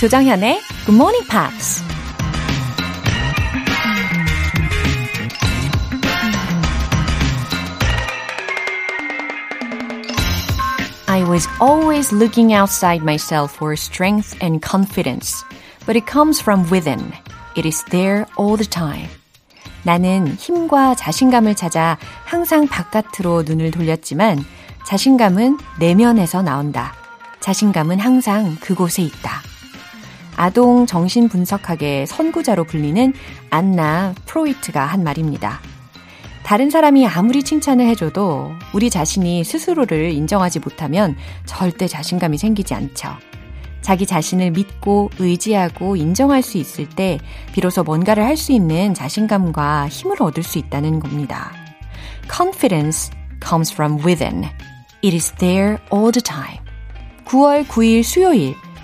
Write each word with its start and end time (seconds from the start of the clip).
조정현의 0.00 0.62
Good 0.86 0.94
Morning 0.96 1.28
Pops. 1.28 1.84
I 11.06 11.22
was 11.28 11.46
always 11.60 12.14
looking 12.14 12.54
outside 12.54 13.02
myself 13.02 13.54
for 13.54 13.74
strength 13.74 14.42
and 14.42 14.66
confidence, 14.66 15.44
but 15.84 15.98
it 15.98 16.10
comes 16.10 16.40
from 16.40 16.64
within. 16.70 17.12
It 17.54 17.68
is 17.68 17.84
there 17.90 18.24
all 18.38 18.56
the 18.56 18.66
time. 18.66 19.10
나는 19.82 20.34
힘과 20.38 20.94
자신감을 20.94 21.56
찾아 21.56 21.98
항상 22.24 22.66
바깥으로 22.66 23.42
눈을 23.42 23.70
돌렸지만 23.70 24.46
자신감은 24.86 25.58
내면에서 25.78 26.40
나온다. 26.40 26.94
자신감은 27.40 28.00
항상 28.00 28.56
그곳에 28.62 29.02
있다. 29.02 29.49
아동 30.40 30.86
정신분석학의 30.86 32.06
선구자로 32.06 32.64
불리는 32.64 33.12
안나 33.50 34.14
프로이트가 34.24 34.86
한 34.86 35.04
말입니다. 35.04 35.60
다른 36.44 36.70
사람이 36.70 37.06
아무리 37.06 37.42
칭찬을 37.42 37.84
해줘도 37.88 38.50
우리 38.72 38.88
자신이 38.88 39.44
스스로를 39.44 40.12
인정하지 40.12 40.60
못하면 40.60 41.14
절대 41.44 41.86
자신감이 41.86 42.38
생기지 42.38 42.72
않죠. 42.72 43.10
자기 43.82 44.06
자신을 44.06 44.52
믿고 44.52 45.10
의지하고 45.18 45.96
인정할 45.96 46.40
수 46.42 46.56
있을 46.56 46.88
때 46.88 47.18
비로소 47.52 47.82
뭔가를 47.82 48.24
할 48.24 48.38
수 48.38 48.52
있는 48.52 48.94
자신감과 48.94 49.88
힘을 49.90 50.22
얻을 50.22 50.42
수 50.42 50.58
있다는 50.58 51.00
겁니다. 51.00 51.52
Confidence 52.34 53.10
comes 53.46 53.70
from 53.70 53.98
within. 54.06 54.44
It 55.04 55.14
is 55.14 55.32
there 55.32 55.76
all 55.92 56.10
the 56.10 56.22
time. 56.22 56.64
9월 57.26 57.66
9일 57.66 58.02
수요일 58.02 58.54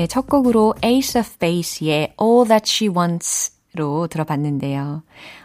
네, 0.00 0.06
첫 0.06 0.28
곡으로 0.28 0.74
Ace 0.82 1.20
of 1.20 1.36
Base의 1.36 2.14
All 2.18 2.48
That 2.48 2.64
She 2.66 2.88
Wants로 2.88 4.06
들어봤는데요. 4.06 5.02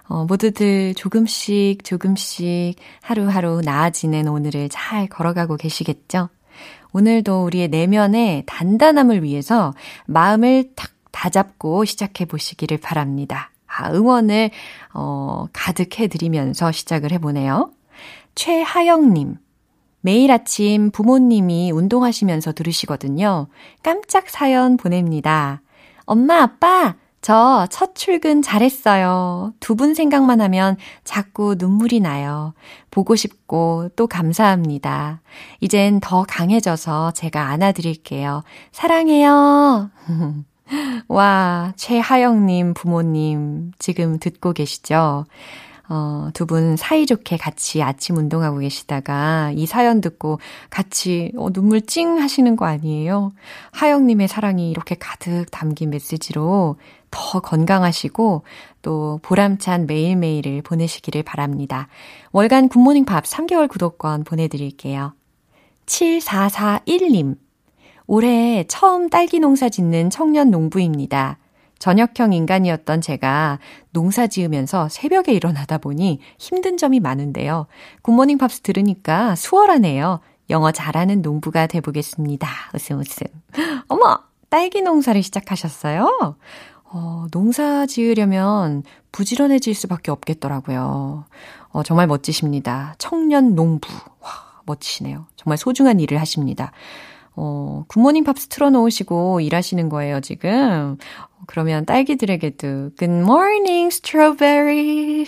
어, 0.08 0.26
모두들 0.30 0.94
조금씩 0.96 1.84
조금씩 1.84 2.78
하루하루 3.02 3.60
나아지는 3.66 4.30
오늘을 4.30 4.70
잘 4.70 5.08
걸어가고 5.08 5.58
계시겠죠? 5.58 6.30
오늘도 6.94 7.44
우리의 7.44 7.68
내면의 7.68 8.44
단단함을 8.46 9.24
위해서 9.24 9.74
마음을 10.06 10.72
탁 10.74 10.92
다잡고 11.12 11.84
시작해 11.84 12.24
보시기를 12.24 12.78
바랍니다. 12.78 13.52
아, 13.68 13.92
응원을 13.92 14.52
어, 14.94 15.48
가득해 15.52 16.08
드리면서 16.08 16.72
시작을 16.72 17.12
해보네요. 17.12 17.72
최하영님. 18.36 19.36
매일 20.06 20.32
아침 20.32 20.92
부모님이 20.92 21.72
운동하시면서 21.72 22.52
들으시거든요. 22.54 23.48
깜짝 23.82 24.30
사연 24.30 24.78
보냅니다. 24.78 25.64
엄마, 26.06 26.44
아빠, 26.44 26.94
저 27.24 27.66
첫 27.72 27.96
출근 27.96 28.44
잘했어요. 28.44 29.54
두 29.60 29.74
분 29.76 29.96
생각만 29.96 30.42
하면 30.42 30.78
자꾸 31.04 31.56
눈물이 31.58 32.02
나요. 32.02 32.54
보고 32.92 33.16
싶고 33.16 33.90
또 33.96 34.06
감사합니다. 34.06 35.22
이젠 35.60 36.00
더 36.00 36.24
강해져서 36.30 37.14
제가 37.14 37.48
안아드릴게요. 37.50 38.44
사랑해요. 38.72 39.90
와, 41.08 41.74
최하영님 41.78 42.76
부모님 42.76 43.72
지금 43.80 44.20
듣고 44.20 44.54
계시죠? 44.54 45.26
어, 45.88 46.30
두 46.34 46.46
분 46.46 46.76
사이좋게 46.78 47.38
같이 47.38 47.82
아침 47.84 48.18
운동하고 48.18 48.60
계시다가 48.60 49.52
이 49.56 49.66
사연 49.66 50.02
듣고 50.02 50.40
같이 50.70 51.32
어, 51.38 51.52
눈물 51.52 51.82
찡 51.82 52.20
하시는 52.20 52.56
거 52.56 52.66
아니에요? 52.66 53.32
하영님의 53.72 54.28
사랑이 54.28 54.70
이렇게 54.70 54.96
가득 54.96 55.46
담긴 55.52 55.90
메시지로 55.90 56.78
더 57.12 57.40
건강하시고 57.40 58.44
또 58.82 59.20
보람찬 59.24 59.88
매일매일을 59.88 60.62
보내시기를 60.62 61.24
바랍니다. 61.24 61.88
월간 62.32 62.70
굿모닝 62.70 63.06
밥 63.06 63.24
3개월 63.24 63.68
구독권 63.68 64.24
보내드릴게요. 64.24 65.14
7441님. 65.86 67.38
올해 68.08 68.66
처음 68.68 69.10
딸기 69.10 69.40
농사 69.40 69.70
짓는 69.70 70.10
청년 70.10 70.52
농부입니다. 70.52 71.38
저녁형 71.80 72.34
인간이었던 72.34 73.02
제가 73.02 73.60
농사 73.92 74.28
지으면서 74.28 74.90
새벽에 74.90 75.34
일어나다 75.34 75.78
보니 75.78 76.20
힘든 76.38 76.78
점이 76.78 77.00
많은데요. 77.00 77.68
굿모닝 78.02 78.38
팝스 78.38 78.62
들으니까 78.62 79.36
수월하네요. 79.36 80.20
영어 80.50 80.72
잘하는 80.72 81.22
농부가 81.22 81.68
돼보겠습니다. 81.68 82.48
웃음 82.74 83.00
웃음. 83.00 83.28
어머! 83.88 84.20
딸기 84.50 84.82
농사를 84.82 85.22
시작하셨어요? 85.24 86.38
어, 86.86 87.26
농사 87.32 87.86
지으려면 87.86 88.84
부지런해질 89.12 89.74
수밖에 89.74 90.12
없겠더라고요. 90.12 91.26
어, 91.70 91.84
정말 91.84 92.08
멋지십니다. 92.08 92.96
청년 92.98 93.56
농부. 93.56 93.90
와, 94.22 94.30
멋지시네요. 94.66 95.26
정말 95.36 95.58
소중한 95.58 96.00
일을 96.00 96.20
하십니다. 96.22 96.72
어, 97.36 97.84
굿모닝 97.88 98.24
팝스 98.24 98.48
틀어놓으시고 98.48 99.42
일하시는 99.42 99.90
거예요, 99.90 100.22
지금. 100.22 100.98
그러면 101.48 101.86
딸기들에게도 101.86 102.92
Good 102.98 103.06
morning, 103.06 103.88
strawberry. 103.88 105.26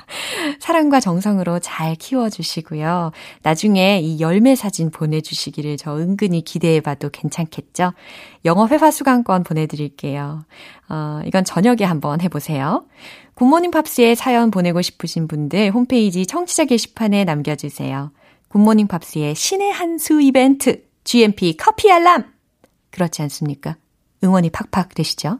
사랑과 0.60 1.00
정성으로 1.00 1.58
잘 1.58 1.96
키워주시고요. 1.96 3.12
나중에 3.42 4.00
이 4.00 4.20
열매 4.20 4.54
사진 4.54 4.90
보내주시기를 4.90 5.76
저 5.76 5.96
은근히 5.98 6.42
기대해봐도 6.42 7.10
괜찮겠죠? 7.10 7.92
영어 8.44 8.66
회화 8.68 8.90
수강권 8.90 9.44
보내드릴게요. 9.44 10.44
어, 10.88 11.20
이건 11.26 11.44
저녁에 11.44 11.84
한번 11.84 12.20
해보세요. 12.20 12.86
굿모닝 13.34 13.70
팝스에 13.70 14.14
사연 14.14 14.50
보내고 14.50 14.82
싶으신 14.82 15.28
분들 15.28 15.70
홈페이지 15.70 16.26
청취자 16.26 16.64
게시판에 16.66 17.24
남겨주세요. 17.24 18.12
굿모닝 18.48 18.86
팝스의 18.86 19.34
신의 19.34 19.72
한 19.72 19.98
수 19.98 20.20
이벤트 20.20 20.89
GMP 21.04 21.56
커피 21.56 21.90
알람! 21.90 22.32
그렇지 22.90 23.22
않습니까? 23.22 23.76
응원이 24.22 24.50
팍팍 24.50 24.94
되시죠? 24.94 25.38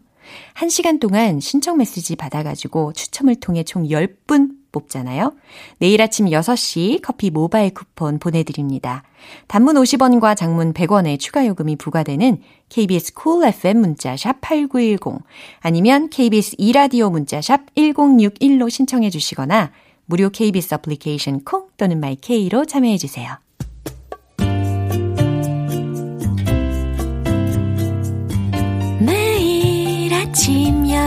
1시간 0.54 1.00
동안 1.00 1.40
신청 1.40 1.78
메시지 1.78 2.16
받아가지고 2.16 2.92
추첨을 2.92 3.36
통해 3.36 3.64
총 3.64 3.84
10분 3.84 4.60
뽑잖아요. 4.72 5.34
내일 5.78 6.00
아침 6.00 6.26
6시 6.26 7.00
커피 7.02 7.30
모바일 7.30 7.74
쿠폰 7.74 8.18
보내드립니다. 8.18 9.02
단문 9.48 9.74
50원과 9.76 10.36
장문 10.36 10.72
100원의 10.72 11.18
추가 11.18 11.44
요금이 11.46 11.76
부과되는 11.76 12.40
KBS 12.68 13.14
cool 13.14 13.48
FM 13.48 13.78
문자샵 13.80 14.40
8910 14.40 15.24
아니면 15.60 16.08
KBS 16.08 16.54
이라디오 16.58 17.10
문자샵 17.10 17.74
1061로 17.74 18.70
신청해 18.70 19.10
주시거나 19.10 19.72
무료 20.06 20.30
KBS 20.30 20.74
애플리케이션 20.74 21.44
콩 21.44 21.68
또는 21.76 22.00
마이케이로 22.00 22.64
참여해 22.64 22.96
주세요. 22.98 23.38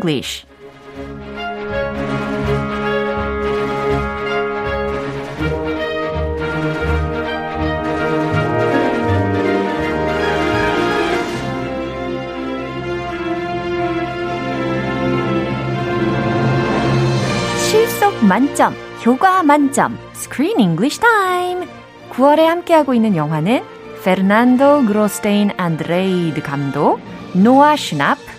English. 0.00 0.46
실속 17.58 18.24
만점, 18.24 18.74
효과 19.04 19.42
만점, 19.42 19.98
Screen 20.14 20.60
English 20.60 20.98
Time. 20.98 21.68
9월에 22.10 22.44
함께하고 22.44 22.94
있는 22.94 23.16
영화는 23.16 23.62
페르난도 24.02 24.86
그로스테인 24.86 25.50
안드레이드 25.58 26.40
감독, 26.40 27.00
노아 27.34 27.76
슈납, 27.76 28.29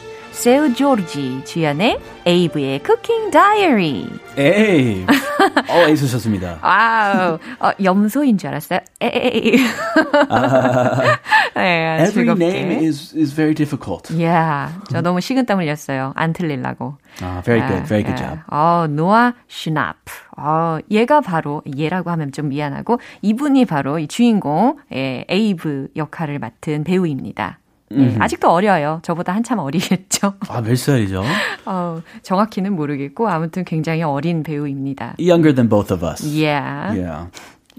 세우 0.41 0.73
조르지 0.73 1.43
주연의 1.45 1.99
에이브의 2.25 2.81
쿠킹 2.81 3.29
다이어리. 3.29 4.09
에이. 4.39 5.05
어, 5.69 5.87
애쓰셨습니다. 5.87 6.57
Wow. 6.63 7.37
어, 7.59 7.69
염소인 7.83 8.39
줄 8.39 8.49
알았어요. 8.49 8.79
에이. 9.01 9.57
네, 11.53 11.97
Every 12.01 12.11
즐겁게. 12.11 12.43
name 12.43 12.87
is, 12.87 13.15
is 13.15 13.35
very 13.35 13.53
difficult. 13.53 14.11
Yeah, 14.11 14.73
저 14.89 15.01
너무 15.01 15.21
식은땀 15.21 15.59
흘렸어요. 15.59 16.13
안 16.15 16.33
틀리려고. 16.33 16.97
아, 17.21 17.43
very 17.45 17.61
good, 17.67 17.85
very 17.87 18.03
good 18.03 18.19
예. 18.19 18.27
job. 18.27 18.39
어, 18.47 18.87
노아 18.89 19.35
슈납. 19.47 19.97
어, 20.37 20.79
얘가 20.89 21.21
바로, 21.21 21.61
얘라고 21.77 22.09
하면 22.09 22.31
좀 22.31 22.49
미안하고, 22.49 22.99
이분이 23.21 23.65
바로 23.65 23.99
이 23.99 24.07
주인공, 24.07 24.77
예, 24.91 25.23
에이브 25.29 25.89
역할을 25.95 26.39
맡은 26.39 26.83
배우입니다. 26.83 27.59
예, 27.97 28.15
아직도 28.19 28.49
어려요. 28.49 28.99
저보다 29.03 29.33
한참 29.33 29.59
어리겠죠. 29.59 30.33
아, 30.49 30.61
몇 30.61 30.77
살이죠? 30.77 31.23
어, 31.65 32.01
정확히는 32.23 32.73
모르겠고, 32.75 33.27
아무튼 33.29 33.63
굉장히 33.65 34.03
어린 34.03 34.43
배우입니다. 34.43 35.15
Younger 35.19 35.53
than 35.55 35.69
both 35.69 35.93
of 35.93 36.05
us. 36.05 36.23
Yeah. 36.25 36.97
Yeah. 36.99 37.29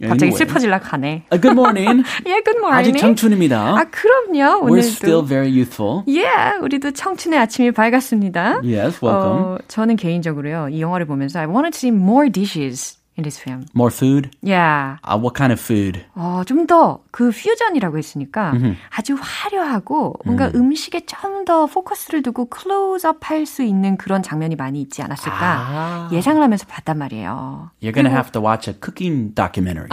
갑자기 0.00 0.32
Anyway. 0.32 0.36
슬퍼질라 0.38 0.80
가네. 0.80 1.24
Uh, 1.30 1.38
good 1.40 1.52
morning. 1.52 2.02
예, 2.26 2.40
good 2.42 2.58
morning. 2.58 2.90
아직 2.90 2.96
청춘입니다. 2.98 3.76
아, 3.76 3.84
그럼요. 3.90 4.64
We're 4.64 4.72
오늘도. 4.72 4.88
still 4.88 5.22
very 5.26 5.48
youthful. 5.52 6.02
Yeah, 6.08 6.58
우리도 6.62 6.92
청춘의 6.92 7.38
아침이 7.38 7.70
밝았습니다. 7.72 8.62
Yes, 8.64 8.98
welcome. 9.04 9.42
어, 9.44 9.58
저는 9.68 9.96
개인적으로요, 9.96 10.70
이 10.70 10.80
영화를 10.80 11.06
보면서 11.06 11.40
I 11.40 11.46
wanted 11.46 11.72
to 11.72 11.78
see 11.78 11.94
more 11.94 12.30
dishes 12.30 12.98
in 13.18 13.24
this 13.24 13.38
film. 13.38 13.66
More 13.74 13.90
food? 13.90 14.30
Yeah. 14.42 14.96
Uh, 15.04 15.18
what 15.18 15.34
kind 15.34 15.52
of 15.52 15.60
food? 15.60 16.04
어, 16.14 16.42
좀 16.46 16.66
더 16.66 17.00
그 17.10 17.30
퓨전이라고 17.30 17.98
했으니까 17.98 18.52
아주 18.90 19.16
화려하고 19.20 20.14
뭔가 20.24 20.50
음. 20.54 20.72
식에 20.74 21.00
좀 21.06 21.44
더 21.44 21.66
포커스를 21.66 22.22
두고 22.22 22.46
클로즈업 22.46 23.18
할 23.28 23.46
수 23.46 23.62
있는 23.62 23.96
그런 23.96 24.22
장면이 24.22 24.54
많이 24.56 24.80
있지 24.80 25.02
않았을까 25.02 25.38
아. 25.40 26.08
예상을 26.12 26.40
하면서 26.40 26.64
봤단 26.66 26.96
말이에요. 26.98 27.70
You're 27.82 27.92
gonna 27.92 28.14
have 28.14 28.30
to 28.32 28.40
watch 28.40 28.70
a 28.70 28.74
cooking 28.80 29.34
documentary. 29.34 29.88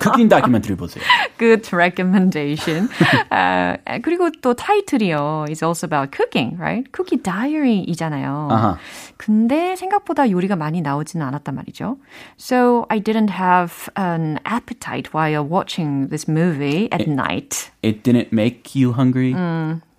Cooking 0.00 0.28
documentary 0.28 0.76
보세요. 0.76 1.02
Good 1.38 1.68
recommendation. 1.74 2.88
아, 3.30 3.76
그리고 4.02 4.30
또 4.40 4.54
타이틀이요. 4.54 5.46
It's 5.48 5.62
also 5.62 5.86
about 5.86 6.14
cooking, 6.14 6.56
right? 6.58 6.86
Cookie 6.92 7.18
Diary이잖아요. 7.18 8.48
아하. 8.50 8.78
근데 9.16 9.76
생각보다 9.76 10.30
요리가 10.30 10.56
많이 10.56 10.80
나오지는 10.80 11.24
않았단 11.26 11.54
말이죠. 11.54 11.98
So 12.36 12.86
I 12.88 13.00
didn't 13.00 13.30
have 13.30 13.88
an 13.96 14.38
appetite 14.44 15.14
while 15.14 15.44
watching 15.44 16.08
this 16.08 16.28
movie 16.28 16.88
at 16.92 17.06
night. 17.06 17.70
It 17.82 18.02
didn't 18.02 18.32
make 18.32 18.74
you 18.74 18.92
hungry? 18.92 19.34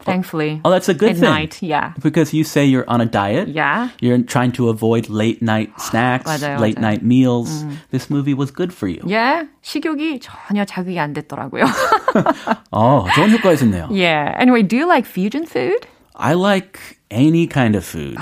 Thankfully. 0.03 0.61
Oh, 0.65 0.71
that's 0.71 0.89
a 0.89 0.95
good 0.95 1.11
at 1.11 1.17
thing. 1.17 1.29
night, 1.29 1.61
yeah. 1.61 1.93
Because 2.01 2.33
you 2.33 2.43
say 2.45 2.65
you're 2.65 2.89
on 2.89 3.01
a 3.03 3.07
diet. 3.07 3.49
Yeah. 3.49 3.91
You're 4.01 4.23
trying 4.23 4.53
to 4.53 4.71
avoid 4.71 5.09
late 5.11 5.43
night 5.43 5.69
snacks, 5.81 6.25
맞아요, 6.31 6.59
late 6.61 6.77
맞아요. 6.79 6.81
night 6.81 7.03
meals. 7.03 7.65
This 7.91 8.09
movie 8.09 8.33
was 8.33 8.51
good 8.51 8.73
for 8.73 8.89
you. 8.89 9.03
Yeah. 9.05 9.45
식욕이 9.63 10.21
전혀 10.21 10.65
자극이 10.65 10.99
안 10.99 11.13
됐더라고요. 11.13 11.67
어, 12.71 13.07
좋은 13.15 13.31
효과 13.33 13.53
있었네요. 13.53 13.89
yeah. 13.91 14.35
Anyway, 14.39 14.63
do 14.63 14.77
you 14.77 14.87
like 14.87 15.05
fusion 15.05 15.45
food? 15.47 15.87
I 16.17 16.35
like 16.35 16.81
any 17.11 17.47
kind 17.47 17.77
of 17.77 17.85
food 17.85 18.17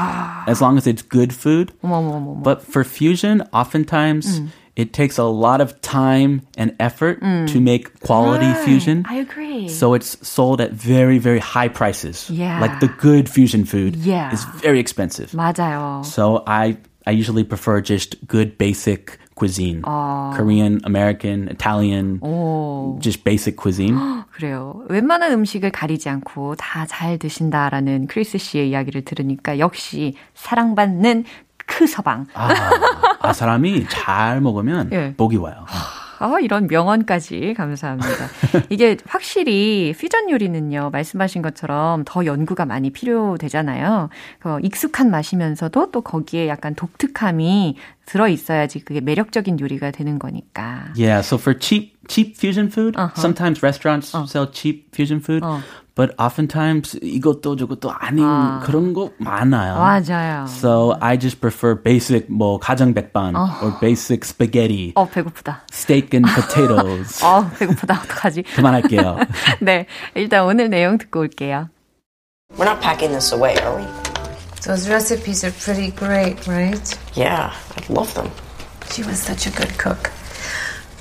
as 0.46 0.60
long 0.60 0.76
as 0.76 0.86
it's 0.86 1.02
good 1.02 1.32
food. 1.32 1.72
어머머머머. 1.82 2.42
But 2.42 2.62
for 2.62 2.84
fusion, 2.84 3.42
oftentimes 3.52 4.42
it 4.76 4.92
takes 4.92 5.16
a 5.18 5.24
lot 5.24 5.60
of 5.60 5.80
time 5.80 6.42
and 6.58 6.74
effort 6.78 7.20
to 7.22 7.60
make 7.60 8.00
quality 8.00 8.52
fusion. 8.64 9.04
I 9.08 9.16
agree. 9.24 9.68
So 9.68 9.94
it's 9.94 10.16
sold 10.26 10.60
at 10.60 10.72
very, 10.72 11.16
very 11.18 11.38
high 11.40 11.68
prices. 11.68 12.28
Yeah. 12.28 12.60
Like 12.60 12.80
the 12.80 12.88
good 13.00 13.28
fusion 13.28 13.64
food 13.64 13.96
Yeah. 13.96 14.32
is 14.32 14.44
very 14.60 14.78
expensive. 14.78 15.32
맞아요. 15.32 16.04
So 16.04 16.42
I 16.46 16.76
I 17.06 17.12
usually 17.12 17.44
prefer 17.44 17.80
just 17.80 18.16
good 18.26 18.58
basic 18.58 19.16
cuisine. 19.36 19.80
Korean, 20.34 20.80
American, 20.84 21.46
Italian, 21.48 22.18
오. 22.20 22.98
just 23.00 23.22
basic 23.24 23.56
cuisine. 23.56 23.96
그래요. 24.32 24.82
웬만한 24.88 25.32
음식을 25.32 25.70
가리지 25.70 26.08
않고 26.08 26.56
다 26.56 26.84
잘 26.86 27.16
드신다라는 27.18 28.08
크리스 28.08 28.38
씨의 28.38 28.70
이야기를 28.70 29.04
들으니까 29.04 29.58
역시 29.58 30.14
사랑받는 30.34 31.24
크 31.71 31.87
서방. 31.87 32.27
아, 32.33 32.49
아 33.21 33.33
사람이 33.33 33.87
잘 33.89 34.41
먹으면 34.41 34.89
예. 34.91 35.13
복이 35.15 35.37
와요. 35.37 35.65
아, 36.19 36.37
이런 36.39 36.67
명언까지 36.67 37.55
감사합니다. 37.57 38.09
이게 38.69 38.97
확실히 39.07 39.95
퓨전 39.97 40.29
요리는요, 40.29 40.91
말씀하신 40.91 41.41
것처럼 41.41 42.03
더 42.05 42.25
연구가 42.25 42.65
많이 42.65 42.91
필요되잖아요. 42.91 44.09
그 44.39 44.59
익숙한 44.61 45.09
맛이면서도 45.09 45.89
또 45.91 46.01
거기에 46.01 46.47
약간 46.47 46.75
독특함이 46.75 47.77
들어 48.05 48.27
있어야지 48.27 48.81
그게 48.81 49.01
매력적인 49.01 49.59
요리가 49.59 49.89
되는 49.89 50.19
거니까. 50.19 50.93
Yeah, 50.95 51.25
so 51.25 51.37
for 51.37 51.57
cheap 51.57 52.00
cheap 52.10 52.36
fusion 52.36 52.68
food, 52.70 52.96
sometimes 53.14 53.62
restaurants 53.62 54.12
sell 54.30 54.46
cheap 54.50 54.94
fusion 54.94 55.20
food, 55.20 55.42
but 55.94 56.14
oftentimes 56.18 56.98
이것도 57.02 57.56
저것도 57.56 57.90
아닌 57.90 58.24
그런 58.64 58.92
거 58.92 59.10
많아요. 59.18 59.76
맞아요. 59.76 60.46
So 60.46 60.96
I 61.00 61.16
just 61.18 61.40
prefer 61.40 61.74
basic 61.74 62.26
뭐 62.28 62.58
가정 62.58 62.92
백반 62.94 63.34
or 63.34 63.72
basic 63.80 64.24
spaghetti, 64.24 64.92
어, 64.94 65.08
배고프다. 65.08 65.62
steak 65.72 66.10
and 66.14 66.28
potatoes. 66.34 67.22
어, 67.24 67.48
배고프다. 67.58 67.94
어떡하지? 68.04 68.42
그만할게요. 68.42 69.16
네. 69.60 69.86
일단 70.14 70.44
오늘 70.44 70.68
내용 70.68 70.98
듣고 70.98 71.20
올게요. 71.20 71.70
We're 72.56 72.64
not 72.68 72.80
packing 72.80 73.10
this 73.12 73.32
away, 73.32 73.56
are 73.64 73.76
we? 73.76 73.86
Those 74.62 74.88
recipes 74.88 75.44
are 75.44 75.52
pretty 75.52 75.90
great, 75.96 76.46
right? 76.46 76.82
Yeah, 77.14 77.52
I 77.76 77.92
love 77.92 78.12
them. 78.14 78.30
She 78.90 79.02
was 79.02 79.18
such 79.18 79.46
a 79.46 79.50
good 79.50 79.76
cook. 79.78 80.10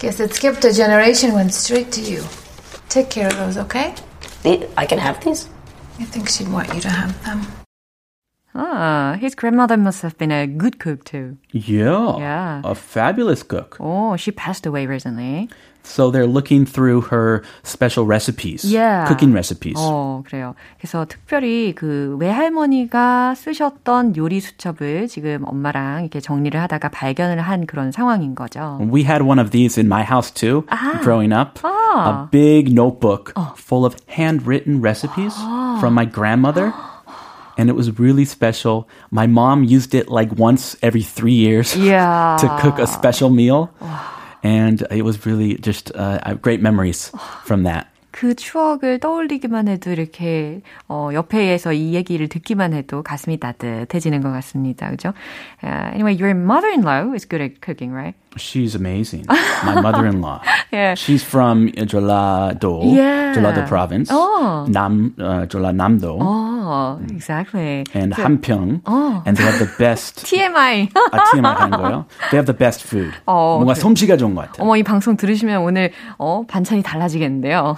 Guess 0.00 0.19
it 0.19 0.33
skipped 0.33 0.64
a 0.64 0.73
generation, 0.73 1.35
went 1.35 1.52
straight 1.52 1.92
to 1.92 2.00
you. 2.00 2.25
Take 2.88 3.11
care 3.11 3.26
of 3.26 3.37
those, 3.37 3.59
okay? 3.59 3.95
I 4.78 4.87
can 4.87 4.99
have 4.99 5.23
these? 5.23 5.47
I 5.99 6.04
think 6.04 6.30
she'd 6.30 6.49
want 6.49 6.73
you 6.73 6.80
to 6.80 6.88
have 6.88 7.23
them. 7.23 7.60
Ah, 8.58 9.17
his 9.20 9.36
grandmother 9.36 9.75
must 9.75 10.01
have 10.01 10.17
been 10.17 10.32
a 10.32 10.48
good 10.48 10.79
cook 10.79 11.03
too. 11.03 11.36
Yeah, 11.51 12.15
Yeah. 12.17 12.62
a 12.63 12.74
fabulous 12.74 13.44
cook. 13.44 13.75
Oh, 13.82 14.15
she 14.15 14.32
passed 14.32 14.65
away 14.65 14.88
recently. 14.88 15.50
So 15.84 16.10
they're 16.10 16.25
looking 16.25 16.65
through 16.65 17.12
her 17.12 17.44
special 17.63 18.08
recipes, 18.08 18.63
Yeah. 18.63 19.05
cooking 19.08 19.34
recipes. 19.36 19.75
어, 19.77 20.24
그래요. 20.25 20.55
그래서 20.79 21.05
특별히 21.05 21.75
그 21.75 22.15
외할머니가 22.17 23.36
쓰셨던 23.36 24.15
요리 24.15 24.39
수첩을 24.39 25.10
지금 25.10 25.44
엄마랑 25.46 26.01
이렇게 26.01 26.22
정리를 26.22 26.58
하다가 26.60 26.89
발견을 26.89 27.41
한 27.41 27.65
그런 27.67 27.91
상황인 27.91 28.36
거죠. 28.36 28.79
We 28.82 29.03
had 29.03 29.22
one 29.22 29.38
of 29.38 29.51
these 29.51 29.77
in 29.77 29.88
my 29.88 30.01
house 30.03 30.32
too, 30.34 30.63
growing 31.03 31.34
up. 31.36 31.60
A 31.65 32.27
big 32.32 32.72
notebook 32.72 33.34
full 33.58 33.86
of 33.86 33.98
handwritten 34.08 34.79
recipes 34.82 35.36
from 35.79 35.94
my 35.94 36.05
grandmother. 36.10 36.74
And 37.58 37.70
it 37.70 37.75
was 37.75 37.98
really 38.00 38.25
special. 38.25 38.88
My 39.12 39.27
mom 39.27 39.63
used 39.63 39.96
it 39.96 40.10
like 40.10 40.36
once 40.38 40.75
every 40.82 41.03
three 41.03 41.34
years 41.34 41.74
이야. 41.75 42.38
to 42.39 42.48
cook 42.60 42.79
a 42.79 42.88
special 42.88 43.29
meal. 43.29 43.70
And 44.44 44.86
it 44.91 45.03
was 45.03 45.25
really 45.25 45.55
just 45.55 45.91
uh, 45.96 46.36
great 46.41 46.62
memories 46.62 47.12
from 47.46 47.63
that. 47.63 47.88
그 48.12 48.34
추억을 48.34 49.00
떠올리기만 49.00 49.67
해도 49.67 49.91
이렇게 49.91 50.62
어, 50.88 51.10
옆에서 51.13 51.74
이 51.74 51.94
얘기를 51.94 52.29
듣기만 52.29 52.72
해도 52.74 53.03
가슴이 53.03 53.39
따뜻해지는 53.39 54.22
것 54.22 54.32
같습니다. 54.32 54.89
그죠? 54.89 55.13
Uh, 55.62 55.91
anyway, 55.91 56.13
your 56.13 56.34
mother-in-law 56.34 57.12
is 57.13 57.27
good 57.27 57.41
at 57.41 57.60
cooking, 57.60 57.91
right? 57.91 58.15
She's 58.37 58.75
amazing. 58.76 59.25
My 59.64 59.80
mother-in-law. 59.80 60.40
Yeah. 60.72 60.94
She's 60.94 61.25
from 61.25 61.68
Jeollado, 61.72 62.94
Yeah. 62.94 63.34
Jeollado 63.34 63.66
province. 63.66 64.08
Oh. 64.12 64.66
Nam, 64.68 65.14
uh, 65.18 65.46
Jeollanam-do. 65.46 66.16
Oh, 66.20 67.00
exactly. 67.10 67.84
and 67.92 68.14
한평. 68.14 68.80
And 69.26 69.37
they 69.37 69.42
have 69.44 69.58
the 69.58 69.68
best. 69.78 70.25
TMI. 70.25 70.88
아, 71.12 71.25
TMI 71.32 71.54
하는 71.56 71.70
거예요? 71.78 72.06
They 72.30 72.38
have 72.38 72.46
the 72.46 72.56
best 72.56 72.84
food. 72.87 73.10
어, 73.26 73.56
뭔가 73.58 73.75
그래. 73.75 73.80
솜씨가 73.80 74.16
좋은 74.16 74.34
것 74.37 74.42
같아요. 74.46 74.64
어머, 74.64 74.76
이 74.76 74.82
방송 74.84 75.16
들으시면 75.16 75.62
오늘, 75.62 75.90
어, 76.18 76.44
반찬이 76.46 76.82
달라지겠는데요. 76.84 77.75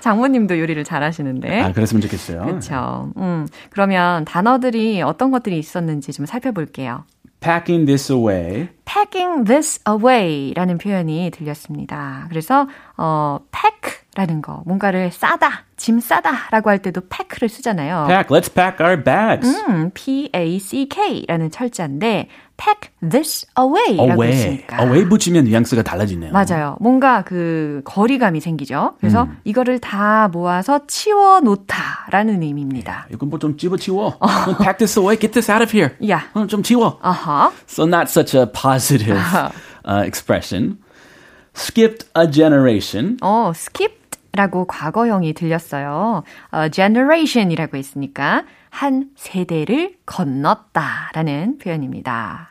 장모님도 0.00 0.58
요리를 0.58 0.82
잘 0.84 1.02
하시는데. 1.02 1.60
아, 1.60 1.72
그랬으면 1.72 2.00
좋겠어요. 2.00 2.42
그렇죠. 2.44 3.10
음, 3.18 3.46
그러면 3.70 4.24
단어들이 4.24 5.02
어떤 5.02 5.30
것들이 5.30 5.58
있었는지 5.58 6.12
좀 6.12 6.24
살펴볼게요. 6.26 7.04
Packing 7.46 7.86
this 7.86 8.10
away. 8.10 8.70
packing 8.86 9.44
this 9.44 9.80
away라는 9.88 10.78
표현이 10.78 11.30
들렸습니다. 11.30 12.26
그래서 12.28 12.66
어, 12.96 13.38
pack라는 13.52 14.42
거, 14.42 14.62
뭔가를 14.66 15.12
싸다, 15.12 15.64
짐 15.76 16.00
싸다라고 16.00 16.70
할 16.70 16.78
때도 16.80 17.02
pack를 17.08 17.48
쓰잖아요. 17.48 18.06
Pack. 18.08 18.36
Let's 18.36 18.52
pack 18.52 18.84
our 18.84 19.00
bags. 19.00 19.46
음, 19.68 19.90
P-A-C-K라는 19.94 21.50
철자인데 21.52 22.28
pack 22.56 22.90
this 23.08 23.46
away라고 23.58 24.12
away. 24.24 24.32
했으니까. 24.32 24.82
away 24.82 25.08
붙이면 25.08 25.44
뉘앙스가 25.44 25.82
달라지네요. 25.82 26.32
맞아요. 26.32 26.76
뭔가 26.80 27.22
그 27.22 27.82
거리감이 27.84 28.40
생기죠. 28.40 28.94
그래서 29.00 29.24
음. 29.24 29.38
이거를 29.44 29.78
다 29.78 30.28
모아서 30.32 30.80
치워 30.86 31.40
놓다라는 31.40 32.42
의미입니다. 32.42 33.06
이건 33.12 33.28
뭐 33.30 33.38
좀 33.38 33.56
집어치워. 33.58 34.18
Pack 34.58 34.78
this 34.78 34.98
away. 34.98 35.18
Get 35.18 35.32
this 35.32 35.50
out 35.50 35.62
of 35.62 35.70
here. 35.76 35.94
야. 36.08 36.24
어, 36.34 36.46
좀 36.46 36.62
치워. 36.62 36.98
아하. 37.02 37.52
So 37.68 37.84
not 37.84 38.08
such 38.10 38.34
a 38.36 38.46
positive 38.46 39.20
uh, 39.84 40.02
expression. 40.06 40.78
Skipped 41.54 42.06
a 42.16 42.30
generation. 42.30 43.16
어, 43.22 43.52
skipped라고 43.54 44.66
과거형이 44.66 45.32
들렸어요. 45.34 46.22
어, 46.52 46.68
generation이라고 46.70 47.76
했으니까 47.76 48.44
한 48.76 49.08
세대를 49.16 49.96
건넜다라는 50.04 51.56
표현입니다. 51.56 52.50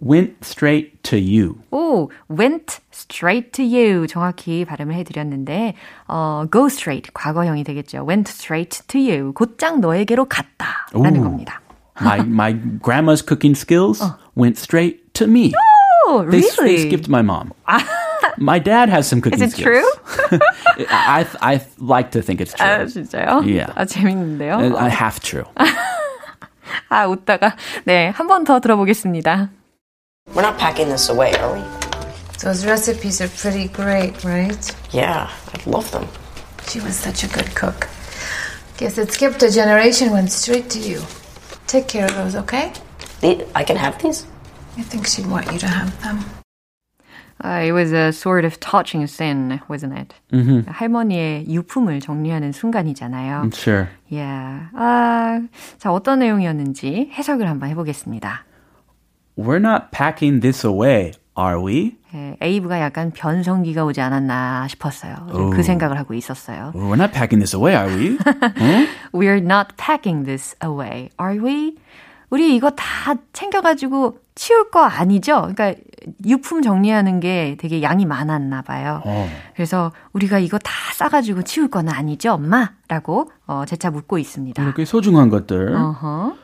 Went 0.00 0.36
straight 0.40 1.02
to 1.02 1.18
you. 1.18 1.56
오, 1.72 2.10
went 2.30 2.78
straight 2.92 3.50
to 3.50 3.64
you 3.64 4.06
정확히 4.06 4.64
발음을 4.64 4.94
해드렸는데 4.94 5.74
어, 6.06 6.44
go 6.52 6.66
straight 6.66 7.10
과거형이 7.12 7.64
되겠죠. 7.64 8.06
went 8.08 8.30
straight 8.30 8.86
to 8.86 9.00
you 9.00 9.32
곧장 9.32 9.80
너에게로 9.80 10.26
갔다 10.26 10.86
라는 10.92 11.20
오. 11.20 11.24
겁니다. 11.24 11.60
My 12.00 12.20
my 12.20 12.52
grandma's 12.80 13.24
cooking 13.26 13.58
skills 13.58 14.00
went 14.38 14.56
straight 14.56 15.12
to 15.14 15.26
me. 15.26 15.50
Oh, 16.06 16.22
really? 16.22 16.46
they 16.56 16.78
skipped 16.78 17.08
my 17.08 17.22
mom. 17.22 17.50
my 18.37 18.59
dad 18.59 18.89
has 18.89 19.07
some 19.07 19.21
cooking 19.21 19.41
Is 19.41 19.53
it 19.53 19.57
skills. 19.59 19.85
I 20.89 21.25
I 21.41 21.61
like 21.77 22.11
to 22.11 22.21
think 22.21 22.41
it's 22.41 22.53
true. 22.53 22.65
아, 22.67 22.85
진짜요? 22.85 23.43
Yeah. 23.45 23.71
아, 23.75 23.85
재밌는데요. 23.85 24.59
Uh, 24.59 24.75
I 24.77 24.89
have 24.89 25.19
true. 25.21 25.45
아, 26.89 27.05
웃다가 27.07 27.55
네, 27.85 28.09
한 28.15 28.27
번 28.27 28.43
더 28.45 28.59
들어보겠습니다. 28.59 29.49
We're 30.33 30.41
not 30.45 30.57
packing 30.57 30.89
this 30.89 31.09
away, 31.09 31.33
are 31.41 31.53
we? 31.53 31.61
Those 32.43 32.65
recipes 32.65 33.19
are 33.21 33.29
pretty 33.29 33.67
great, 33.73 34.23
right? 34.23 34.61
Yeah, 34.91 35.27
I 35.27 35.57
love 35.69 35.89
them. 35.91 36.07
She 36.69 36.79
was 36.79 36.95
such 36.95 37.23
a 37.23 37.27
good 37.27 37.53
cook. 37.55 37.89
Guess 38.77 38.97
it 38.97 39.11
skipped 39.11 39.43
a 39.43 39.49
generation, 39.51 40.11
went 40.11 40.31
straight 40.31 40.69
to 40.71 40.79
you. 40.79 41.01
Take 41.67 41.87
care 41.87 42.05
of 42.05 42.15
those, 42.15 42.35
okay? 42.45 42.71
The- 43.21 43.43
I 43.55 43.63
can 43.65 43.75
have 43.75 43.97
these? 44.01 44.25
I 44.77 44.83
think 44.83 45.07
she'd 45.07 45.25
want 45.27 45.51
you 45.51 45.59
to 45.59 45.67
have 45.67 45.91
them. 46.01 46.23
Uh, 47.44 47.60
it 47.62 47.72
was 47.72 47.92
a 47.92 48.10
sort 48.10 48.46
of 48.46 48.58
touching 48.58 49.06
scene, 49.06 49.60
wasn't 49.68 49.92
it? 49.92 50.14
할머니의 50.66 51.46
유품을 51.50 52.00
정리하는 52.00 52.52
순간이잖아요. 52.52 53.50
Sure. 53.52 53.88
Yeah. 54.10 54.70
아, 54.74 55.42
자, 55.76 55.92
어떤 55.92 56.20
내용이었는지 56.20 57.10
해석을 57.12 57.46
한번 57.46 57.68
해보겠습니다. 57.68 58.44
We're 59.36 59.60
not 59.60 59.90
packing 59.90 60.40
this 60.40 60.64
away, 60.64 61.12
are 61.36 61.60
we? 61.60 61.98
예, 62.14 62.36
에이브가 62.40 62.80
약간 62.80 63.10
변성기가 63.10 63.84
오지 63.84 64.00
않았나 64.00 64.68
싶었어요. 64.68 65.14
좀그 65.32 65.62
생각을 65.64 65.98
하고 65.98 66.14
있었어요. 66.14 66.72
We're 66.74 66.94
not 66.94 67.12
packing 67.12 67.40
this 67.40 67.54
away, 67.54 67.74
are 67.74 67.92
we? 67.92 68.16
We're 69.12 69.42
not 69.42 69.74
packing 69.76 70.24
this 70.24 70.56
away, 70.64 71.10
are 71.20 71.36
we? 71.38 71.76
우리 72.34 72.56
이거 72.56 72.70
다 72.70 73.14
챙겨가지고 73.32 74.18
치울 74.34 74.68
거 74.68 74.82
아니죠? 74.82 75.42
그러니까 75.54 75.80
유품 76.26 76.62
정리하는 76.62 77.20
게 77.20 77.56
되게 77.60 77.80
양이 77.80 78.04
많았나 78.06 78.62
봐요. 78.62 79.02
어. 79.04 79.28
그래서 79.54 79.92
우리가 80.14 80.40
이거 80.40 80.58
다 80.58 80.72
싸가지고 80.94 81.42
치울 81.42 81.70
건 81.70 81.88
아니죠, 81.88 82.32
엄마? 82.32 82.72
라고 82.88 83.30
어, 83.46 83.62
재차 83.66 83.92
묻고 83.92 84.18
있습니다. 84.18 84.60
이렇게 84.60 84.84
소중한 84.84 85.28
것들. 85.30 85.76
어허. 85.76 86.34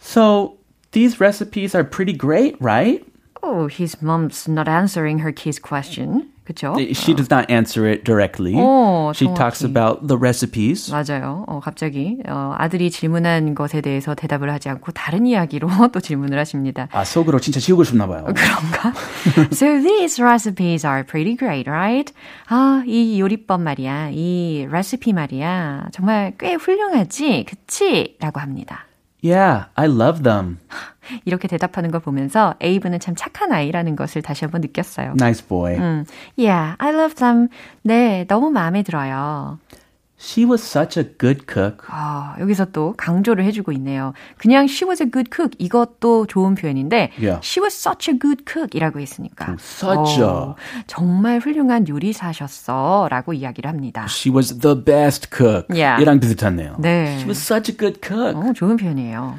So 0.00 0.54
these 0.92 1.20
recipes 1.20 1.76
are 1.76 1.86
pretty 1.86 2.16
great, 2.16 2.56
right? 2.58 3.04
Oh, 3.42 3.68
his 3.68 3.98
mom's 4.02 4.50
not 4.50 4.66
answering 4.66 5.20
her 5.20 5.34
kid's 5.34 5.60
question. 5.60 6.30
그쵸? 6.44 6.74
She 6.78 7.14
does 7.14 7.30
not 7.32 7.50
answer 7.50 7.86
it 7.90 8.04
directly. 8.04 8.54
어, 8.54 9.12
she 9.14 9.26
talks 9.34 9.60
정확히. 9.60 9.70
about 9.70 10.06
the 10.06 10.18
recipes. 10.18 10.92
맞아요. 10.92 11.44
어, 11.48 11.60
갑자기 11.60 12.18
어, 12.28 12.54
아들이 12.58 12.90
질문한 12.90 13.54
것에 13.54 13.80
대해서 13.80 14.14
대답을 14.14 14.52
하지 14.52 14.68
않고 14.68 14.92
다른 14.92 15.26
이야기로 15.26 15.68
또 15.92 16.00
질문을 16.00 16.38
하십니다. 16.38 16.88
아, 16.92 17.04
속으로 17.04 17.40
진짜 17.40 17.60
치우고 17.60 17.84
싶나 17.84 18.06
봐요. 18.06 18.24
그런가? 18.36 18.92
so 19.52 19.66
these 19.80 20.22
recipes 20.22 20.86
are 20.86 21.02
pretty 21.02 21.36
great, 21.36 21.68
right? 21.68 22.12
아, 22.48 22.82
이 22.86 23.18
요리법 23.20 23.62
말이야. 23.62 24.10
이 24.12 24.66
레시피 24.70 25.14
말이야. 25.14 25.88
정말 25.92 26.34
꽤 26.38 26.54
훌륭하지? 26.54 27.46
그치? 27.48 28.16
라고 28.20 28.40
합니다. 28.40 28.84
Yeah, 29.24 29.68
I 29.74 29.86
love 29.86 30.22
them. 30.22 30.58
이렇게 31.24 31.48
대답하는 31.48 31.90
걸 31.90 32.00
보면서 32.00 32.54
에이브는 32.60 33.00
참 33.00 33.14
착한 33.14 33.52
아이라는 33.52 33.96
것을 33.96 34.20
다시 34.20 34.44
한번 34.44 34.60
느꼈어요. 34.60 35.14
Nice 35.18 35.46
boy. 35.46 35.76
음, 35.76 36.04
yeah, 36.36 36.76
I 36.78 36.92
love 36.92 37.14
them. 37.14 37.48
네, 37.82 38.26
너무 38.28 38.50
마음에 38.50 38.82
들어요. 38.82 39.58
She 40.24 40.46
was 40.46 40.62
such 40.62 40.98
a 40.98 41.04
good 41.18 41.44
cook. 41.46 41.84
아, 41.88 42.34
여기서 42.40 42.64
또 42.72 42.94
강조를 42.96 43.44
해주고 43.44 43.72
있네요. 43.72 44.14
그냥 44.38 44.64
she 44.64 44.88
was 44.88 45.02
a 45.02 45.10
good 45.10 45.28
cook 45.30 45.54
이것도 45.58 46.26
좋은 46.26 46.54
표현인데 46.54 47.10
Yeah. 47.20 47.40
she 47.44 47.62
was 47.62 47.74
such 47.76 48.10
a 48.10 48.18
good 48.18 48.44
cook이라고 48.48 49.00
했으니까 49.00 49.56
such 49.60 50.22
어, 50.22 50.56
정말 50.86 51.40
훌륭한 51.40 51.86
요리사셨어라고 51.86 53.34
이야기를 53.34 53.68
합니다. 53.68 54.06
She 54.08 54.34
was 54.34 54.58
the 54.60 54.74
best 54.82 55.28
cook. 55.30 55.66
Yeah. 55.68 56.00
이랑 56.00 56.20
비슷하네요. 56.20 56.76
네. 56.78 57.16
She 57.18 57.26
was 57.26 57.38
such 57.38 57.70
a 57.70 57.76
good 57.76 58.00
cook. 58.02 58.34
어, 58.34 58.52
좋은 58.54 58.78
표현이에요. 58.78 59.38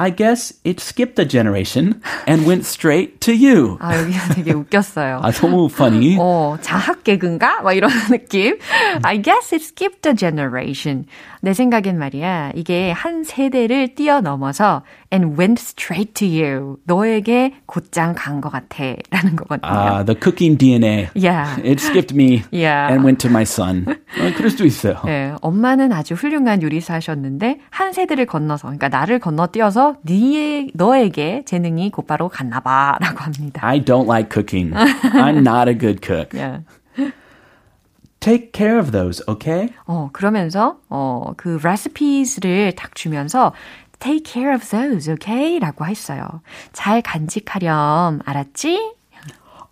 I 0.00 0.10
guess 0.14 0.54
it 0.64 0.78
skipped 0.80 1.18
a 1.18 1.26
generation 1.26 2.00
and 2.28 2.46
went 2.46 2.64
straight 2.64 3.20
to 3.22 3.32
you. 3.34 3.78
아 3.80 3.96
여기서 3.98 4.34
되게 4.34 4.52
웃겼어요. 4.52 5.20
아, 5.24 5.32
너무 5.32 5.66
funny. 5.72 6.16
어, 6.20 6.56
자학 6.60 7.02
개그인가? 7.02 7.62
막 7.62 7.72
이런 7.72 7.90
느낌. 8.08 8.58
I 9.02 9.20
guess 9.20 9.52
it 9.52 9.64
skipped 9.64 10.08
a 10.08 10.14
generation. 10.14 11.06
내 11.40 11.52
생각엔 11.52 11.98
말이야. 11.98 12.52
이게 12.54 12.92
한 12.92 13.24
세대를 13.24 13.94
뛰어넘어서 13.96 14.82
and 15.12 15.36
went 15.40 15.60
straight 15.60 16.14
to 16.14 16.26
you. 16.28 16.76
너에게 16.84 17.54
곧장 17.66 18.14
간 18.16 18.40
것 18.40 18.50
같아. 18.50 18.84
라는 19.10 19.34
거거든요. 19.34 19.68
아, 19.72 20.04
the 20.04 20.16
cooking 20.20 20.56
DNA. 20.58 21.08
Yeah. 21.16 21.58
It 21.64 21.80
skipped 21.82 22.14
me 22.14 22.44
Yeah. 22.52 22.92
and 22.92 23.04
went 23.04 23.18
to 23.26 23.30
my 23.30 23.42
son. 23.42 23.84
어, 23.88 24.32
그럴 24.36 24.50
수도 24.50 24.64
있어요. 24.64 25.00
네, 25.04 25.32
엄마는 25.42 25.92
아주 25.92 26.14
훌륭한 26.14 26.62
요리사셨는데 26.62 27.58
한 27.70 27.92
세대를 27.92 28.26
건너서 28.26 28.68
그러니까 28.68 28.88
나를 28.88 29.18
건너뛰어서 29.18 29.87
네 30.02 30.68
너에게 30.74 31.42
재능이 31.44 31.90
곧바로 31.90 32.28
갔나 32.28 32.60
봐라고 32.60 33.18
합니다. 33.20 33.60
I 33.64 33.84
don't 33.84 34.06
like 34.06 34.30
cooking. 34.30 34.72
I'm 34.74 35.38
not 35.38 35.68
a 35.68 35.74
good 35.74 36.00
cook. 36.02 36.32
Yeah. 36.32 36.62
Take 38.20 38.52
care 38.52 38.78
of 38.78 38.90
those, 38.90 39.22
okay? 39.28 39.72
어, 39.86 40.10
그러면서, 40.12 40.78
어, 40.88 41.34
그 41.36 41.58
recipes를 41.62 42.74
딱 42.74 42.96
주면서, 42.96 43.52
take 44.00 44.24
care 44.24 44.52
of 44.52 44.68
those, 44.70 45.08
okay? 45.08 45.60
라고 45.60 45.86
했어요. 45.86 46.42
잘 46.72 47.00
간직하렴, 47.00 48.20
알았지? 48.24 48.94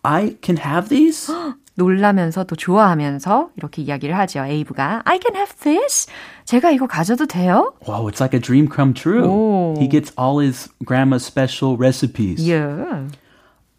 I 0.05 0.37
can 0.41 0.59
have 0.59 0.89
these? 0.89 1.29
놀라면서 1.77 2.45
또 2.45 2.57
좋아하면서 2.57 3.51
이렇게 3.57 3.83
이야기를 3.83 4.17
하죠. 4.19 4.45
에이브가, 4.45 5.03
I 5.05 5.19
can 5.23 5.37
have 5.37 5.55
this? 5.61 6.09
제가 6.45 6.71
이거 6.71 6.87
가져도 6.87 7.27
돼요? 7.27 7.75
Wow, 7.87 8.09
it's 8.09 8.21
like 8.21 8.35
a 8.35 8.41
dream 8.41 8.69
come 8.75 8.93
true. 8.95 9.25
오. 9.25 9.75
He 9.79 9.89
gets 9.89 10.13
all 10.19 10.41
his 10.45 10.69
grandma's 10.85 11.25
special 11.25 11.77
recipes. 11.77 12.41
Yeah. 12.43 13.09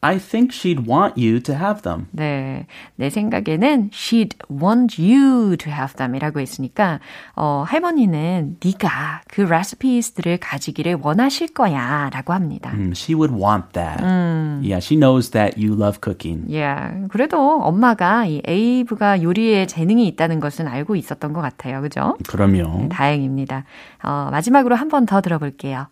I 0.07 0.17
think 0.19 0.51
she'd 0.53 0.87
want 0.87 1.15
you 1.21 1.41
to 1.43 1.53
have 1.55 1.81
them. 1.81 2.07
네. 2.11 2.65
내 2.95 3.09
생각에는 3.09 3.89
she'd 3.91 4.35
want 4.49 5.01
you 5.01 5.57
to 5.57 5.71
have 5.71 5.95
them 5.97 6.15
이라고 6.15 6.39
했으니까, 6.39 6.99
어, 7.35 7.63
할머니는 7.67 8.57
네가 8.63 9.21
그 9.29 9.41
레시피들을 9.41 10.37
가지기를 10.37 10.97
원하실 11.01 11.53
거야 11.53 12.09
라고 12.13 12.33
합니다. 12.33 12.71
Mm, 12.73 12.91
she 12.95 13.13
would 13.15 13.33
want 13.35 13.73
that. 13.73 14.01
Yeah, 14.03 14.77
she 14.77 14.97
knows 14.97 15.31
that 15.31 15.57
you 15.61 15.73
love 15.75 15.99
cooking. 16.03 16.45
Yeah. 16.49 17.07
그래도 17.09 17.61
엄마가 17.61 18.25
이 18.25 18.41
에이브가 18.47 19.21
요리에 19.23 19.65
재능이 19.67 20.07
있다는 20.07 20.39
것은 20.39 20.67
알고 20.67 20.95
있었던 20.95 21.33
것 21.33 21.41
같아요. 21.41 21.81
그죠? 21.81 22.15
그럼요. 22.27 22.87
다행입니다. 22.89 23.65
어, 24.03 24.29
마지막으로 24.31 24.75
한 24.75 24.87
번 24.89 25.05
더 25.05 25.19
들어볼게요. 25.21 25.87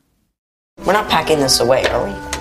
We're 0.86 0.94
not 0.96 1.08
packing 1.10 1.40
this 1.40 1.62
away, 1.62 1.84
are 1.86 2.04
we? 2.06 2.35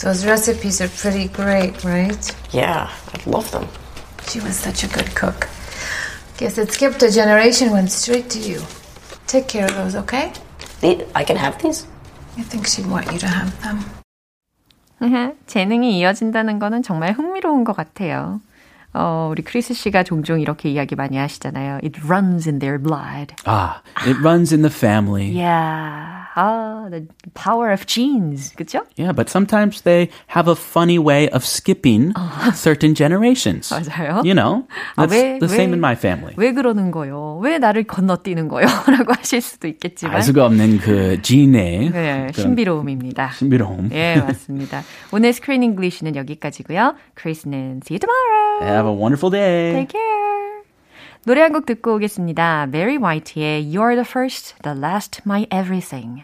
Those 0.00 0.26
recipes 0.26 0.80
are 0.80 0.88
pretty 0.88 1.28
great, 1.28 1.82
right? 1.84 2.20
Yeah, 2.52 2.88
I 2.90 3.30
love 3.30 3.50
them. 3.52 3.68
She 4.28 4.40
was 4.40 4.56
such 4.56 4.84
a 4.84 4.88
good 4.88 5.14
cook. 5.14 5.48
Guess 6.36 6.58
it 6.58 6.72
skipped 6.72 7.02
a 7.02 7.10
generation, 7.10 7.70
went 7.70 7.90
straight 7.90 8.28
to 8.30 8.38
you. 8.38 8.60
Take 9.26 9.46
care 9.48 9.66
of 9.66 9.74
those, 9.76 9.96
okay? 9.96 10.32
I 11.14 11.24
can 11.24 11.36
have 11.36 11.58
these? 11.62 11.86
I 12.36 12.42
think 12.42 12.66
she'd 12.66 12.86
want 12.86 13.10
you 13.12 13.18
to 13.18 13.26
have 13.28 13.52
them. 13.62 13.84
재능이 15.46 15.98
이어진다는 15.98 16.58
거는 16.58 16.82
정말 16.82 17.12
흥미로운 17.12 17.64
것 17.64 17.76
같아요. 17.76 18.40
어, 18.92 19.28
우리 19.30 19.42
크리스 19.42 19.74
씨가 19.74 20.02
종종 20.02 20.40
이렇게 20.40 20.70
이야기 20.70 20.94
많이 20.94 21.16
하시잖아요. 21.16 21.80
It 21.82 22.00
runs 22.06 22.48
in 22.48 22.58
their 22.58 22.78
blood. 22.80 23.34
Ah, 23.46 23.82
it 24.06 24.18
runs 24.20 24.52
in 24.54 24.62
the 24.62 24.72
family. 24.72 25.30
Yeah. 25.30 26.23
아, 26.35 26.87
the 26.89 27.05
power 27.33 27.71
of 27.71 27.85
genes. 27.85 28.53
그죠? 28.55 28.81
Yeah, 28.97 29.11
but 29.13 29.29
sometimes 29.29 29.81
they 29.83 30.09
have 30.35 30.47
a 30.49 30.55
funny 30.55 30.97
way 30.97 31.27
of 31.33 31.43
skipping 31.45 32.13
certain 32.53 32.95
generations. 32.95 33.69
맞아요. 33.73 34.21
You 34.23 34.33
know, 34.33 34.65
아, 34.95 35.05
that's 35.05 35.11
왜- 35.11 35.39
the 35.39 35.47
same 35.49 35.71
왜- 35.71 35.73
in 35.75 35.79
my 35.79 35.93
family. 35.93 36.33
왜 36.37 36.53
그러는 36.53 36.91
거요? 36.91 37.39
왜 37.43 37.57
나를 37.59 37.83
건너뛰는 37.85 38.47
거요? 38.47 38.65
라고 38.87 39.13
하실 39.13 39.41
수도 39.41 39.67
있겠지만. 39.67 40.15
알 40.15 40.23
수가 40.23 40.45
없는 40.45 40.79
그 40.79 41.21
지인의 41.21 41.89
네, 41.91 41.91
그런 41.91 42.33
신비로움입니다. 42.33 43.31
신비로움. 43.31 43.89
예, 43.91 44.15
맞습니다. 44.25 44.83
오늘 45.11 45.33
스크린 45.33 45.63
잉글리시는 45.63 46.15
여기까지고요. 46.15 46.95
크리스는 47.15 47.81
see 47.85 47.95
you 47.95 47.99
tomorrow. 47.99 48.63
Have 48.63 48.87
a 48.87 48.93
wonderful 48.95 49.31
day. 49.31 49.73
Take 49.85 49.89
care. 49.99 50.32
노래 51.25 51.41
한 51.41 51.51
곡 51.53 51.65
듣고 51.65 51.95
오겠습니다. 51.95 52.67
Mary 52.69 52.97
White의 52.97 53.63
You're 53.73 53.95
the 53.95 54.05
First, 54.07 54.55
the 54.63 54.77
Last, 54.77 55.21
My 55.25 55.47
Everything. 55.51 56.23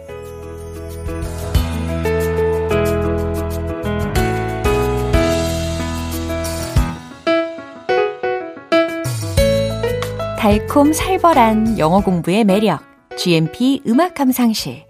달콤 10.41 10.91
살벌한 10.91 11.77
영어 11.77 12.01
공부의 12.01 12.45
매력 12.45 12.81
GMP 13.15 13.83
음악 13.85 14.15
감상실 14.15 14.87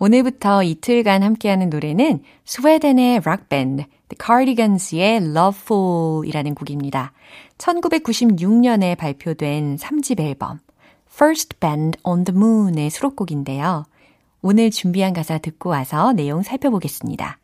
오늘부터 0.00 0.64
이틀간 0.64 1.22
함께하는 1.22 1.70
노래는 1.70 2.24
스웨덴의 2.44 3.20
락밴드 3.24 3.84
The 3.84 4.16
Cardigans의 4.20 5.18
Lovefool이라는 5.18 6.56
곡입니다. 6.56 7.12
1996년에 7.58 8.98
발표된 8.98 9.76
3집 9.76 10.18
앨범 10.18 10.58
First 11.08 11.60
Band 11.60 12.00
on 12.02 12.24
the 12.24 12.36
Moon의 12.36 12.90
수록곡인데요. 12.90 13.84
오늘 14.42 14.72
준비한 14.72 15.12
가사 15.12 15.38
듣고 15.38 15.70
와서 15.70 16.12
내용 16.12 16.42
살펴보겠습니다. 16.42 17.38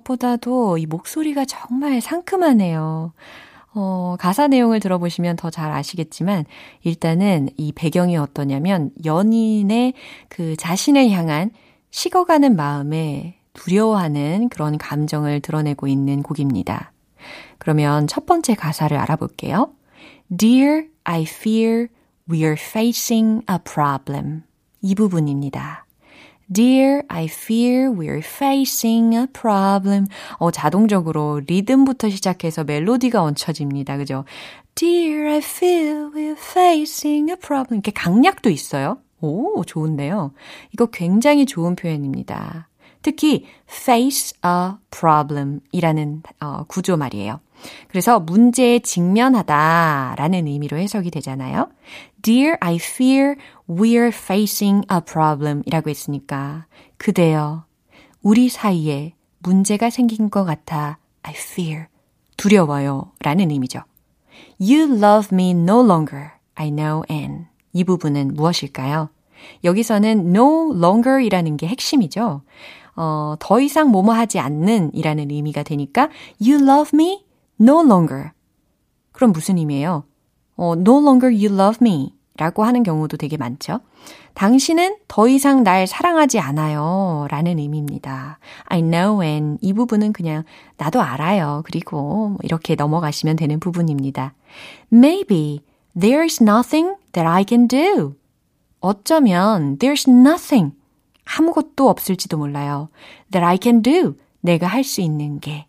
무엇보다도 0.00 0.78
이 0.78 0.86
목소리가 0.86 1.44
정말 1.44 2.00
상큼하네요. 2.00 3.12
어, 3.72 4.16
가사 4.18 4.48
내용을 4.48 4.80
들어보시면 4.80 5.36
더 5.36 5.50
잘 5.50 5.70
아시겠지만, 5.70 6.44
일단은 6.82 7.50
이 7.56 7.72
배경이 7.72 8.16
어떠냐면, 8.16 8.90
연인의 9.04 9.94
그 10.28 10.56
자신을 10.56 11.10
향한 11.10 11.50
식어가는 11.90 12.56
마음에 12.56 13.36
두려워하는 13.52 14.48
그런 14.48 14.78
감정을 14.78 15.40
드러내고 15.40 15.86
있는 15.86 16.22
곡입니다. 16.22 16.92
그러면 17.58 18.06
첫 18.06 18.26
번째 18.26 18.54
가사를 18.54 18.96
알아볼게요. 18.96 19.72
Dear, 20.36 20.86
I 21.04 21.22
fear 21.22 21.88
we're 22.28 22.58
facing 22.58 23.44
a 23.50 23.58
problem. 23.64 24.42
이 24.80 24.94
부분입니다. 24.94 25.84
Dear, 26.52 27.04
I 27.08 27.26
fear 27.26 27.90
we're 27.90 28.22
facing 28.24 29.16
a 29.16 29.26
problem. 29.32 30.06
어, 30.38 30.50
자동적으로 30.50 31.40
리듬부터 31.46 32.10
시작해서 32.10 32.64
멜로디가 32.64 33.22
얹혀집니다. 33.22 33.96
그죠? 33.98 34.24
Dear, 34.74 35.28
I 35.28 35.38
fear 35.38 36.10
we're 36.12 36.36
facing 36.36 37.30
a 37.30 37.36
problem. 37.36 37.78
이렇게 37.78 37.92
강약도 37.92 38.50
있어요. 38.50 38.98
오, 39.20 39.62
좋은데요. 39.64 40.32
이거 40.72 40.86
굉장히 40.86 41.46
좋은 41.46 41.76
표현입니다. 41.76 42.68
특히 43.02 43.46
face 43.68 44.36
a 44.44 44.72
problem 44.90 45.60
이라는 45.72 46.22
어, 46.40 46.64
구조 46.66 46.96
말이에요. 46.96 47.40
그래서 47.88 48.20
문제에 48.20 48.78
직면하다 48.78 50.14
라는 50.16 50.46
의미로 50.46 50.78
해석이 50.78 51.10
되잖아요. 51.10 51.68
Dear, 52.22 52.56
I 52.60 52.76
fear 52.76 53.36
we're 53.70 54.08
facing 54.08 54.84
a 54.92 55.00
problem 55.00 55.62
이라고 55.64 55.90
했으니까 55.90 56.66
그대여, 56.96 57.64
우리 58.20 58.48
사이에 58.48 59.14
문제가 59.38 59.90
생긴 59.90 60.28
것 60.28 60.44
같아 60.44 60.98
I 61.22 61.34
fear, 61.34 61.86
두려워요 62.36 63.12
라는 63.20 63.50
의미죠. 63.50 63.80
You 64.60 64.96
love 64.96 65.28
me 65.32 65.50
no 65.50 65.84
longer. 65.84 66.30
I 66.54 66.70
know 66.70 67.02
and. 67.10 67.46
이 67.72 67.84
부분은 67.84 68.34
무엇일까요? 68.34 69.08
여기서는 69.64 70.34
no 70.34 70.74
longer 70.74 71.24
이라는 71.24 71.56
게 71.56 71.68
핵심이죠. 71.68 72.42
어, 72.96 73.34
더 73.38 73.60
이상 73.60 73.90
뭐뭐 73.90 74.12
하지 74.12 74.38
않는 74.38 74.90
이라는 74.94 75.30
의미가 75.30 75.62
되니까 75.62 76.10
you 76.40 76.62
love 76.62 76.90
me 76.92 77.24
no 77.60 77.82
longer. 77.82 78.30
그럼 79.12 79.32
무슨 79.32 79.58
의미예요? 79.58 80.04
어, 80.56 80.72
no 80.74 80.98
longer 80.98 81.32
you 81.32 81.54
love 81.54 81.78
me 81.80 82.12
라고 82.40 82.64
하는 82.64 82.82
경우도 82.82 83.18
되게 83.18 83.36
많죠. 83.36 83.80
당신은 84.32 84.96
더 85.08 85.28
이상 85.28 85.62
날 85.62 85.86
사랑하지 85.86 86.38
않아요. 86.38 87.26
라는 87.28 87.58
의미입니다. 87.58 88.38
I 88.64 88.80
know 88.80 89.22
and 89.22 89.58
이 89.60 89.74
부분은 89.74 90.14
그냥 90.14 90.44
나도 90.78 91.02
알아요. 91.02 91.62
그리고 91.66 92.38
이렇게 92.42 92.76
넘어가시면 92.76 93.36
되는 93.36 93.60
부분입니다. 93.60 94.32
Maybe 94.90 95.60
there's 95.94 96.40
nothing 96.40 96.96
that 97.12 97.28
I 97.28 97.44
can 97.46 97.68
do. 97.68 98.14
어쩌면 98.80 99.76
there's 99.76 100.08
nothing 100.10 100.74
아무것도 101.36 101.90
없을지도 101.90 102.38
몰라요. 102.38 102.88
that 103.32 103.44
I 103.44 103.58
can 103.62 103.82
do 103.82 104.14
내가 104.40 104.66
할 104.66 104.82
수 104.82 105.02
있는 105.02 105.40
게 105.40 105.66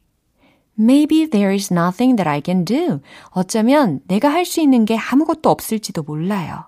Maybe 0.82 1.30
there 1.30 1.54
is 1.54 1.72
nothing 1.72 2.16
that 2.16 2.28
I 2.28 2.42
can 2.44 2.66
do. 2.66 3.02
어쩌면 3.30 4.02
내가 4.08 4.30
할 4.30 4.46
수 4.46 4.62
있는 4.62 4.86
게 4.86 4.98
아무것도 4.98 5.50
없을지도 5.50 6.02
몰라요. 6.02 6.66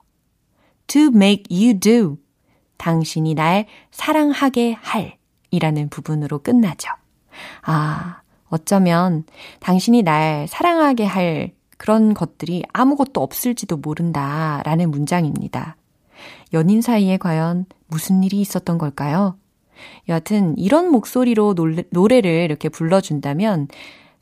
To 0.87 1.07
make 1.07 1.45
you 1.49 1.79
do. 1.79 2.17
당신이 2.77 3.33
날 3.33 3.65
사랑하게 3.91 4.73
할 4.73 5.17
이라는 5.49 5.89
부분으로 5.89 6.39
끝나죠. 6.39 6.89
아, 7.63 8.21
어쩌면 8.49 9.23
당신이 9.59 10.03
날 10.03 10.47
사랑하게 10.47 11.05
할 11.05 11.53
그런 11.77 12.13
것들이 12.13 12.63
아무것도 12.71 13.21
없을지도 13.21 13.77
모른다 13.77 14.61
라는 14.63 14.91
문장입니다. 14.91 15.75
연인 16.53 16.81
사이에 16.81 17.17
과연 17.17 17.65
무슨 17.87 18.23
일이 18.23 18.39
있었던 18.41 18.77
걸까요? 18.77 19.37
여하튼 20.07 20.57
이런 20.57 20.91
목소리로 20.91 21.55
노래, 21.55 21.83
노래를 21.89 22.31
이렇게 22.31 22.69
불러준다면 22.69 23.67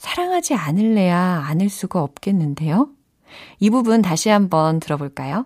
사랑하지 0.02 0.56
않을래야 0.56 1.44
않을 1.46 1.70
수가 1.70 2.02
없겠는데요? 2.02 2.90
이 3.60 3.70
부분 3.70 4.02
다시 4.02 4.30
한번 4.30 4.80
들어볼까요? 4.80 5.46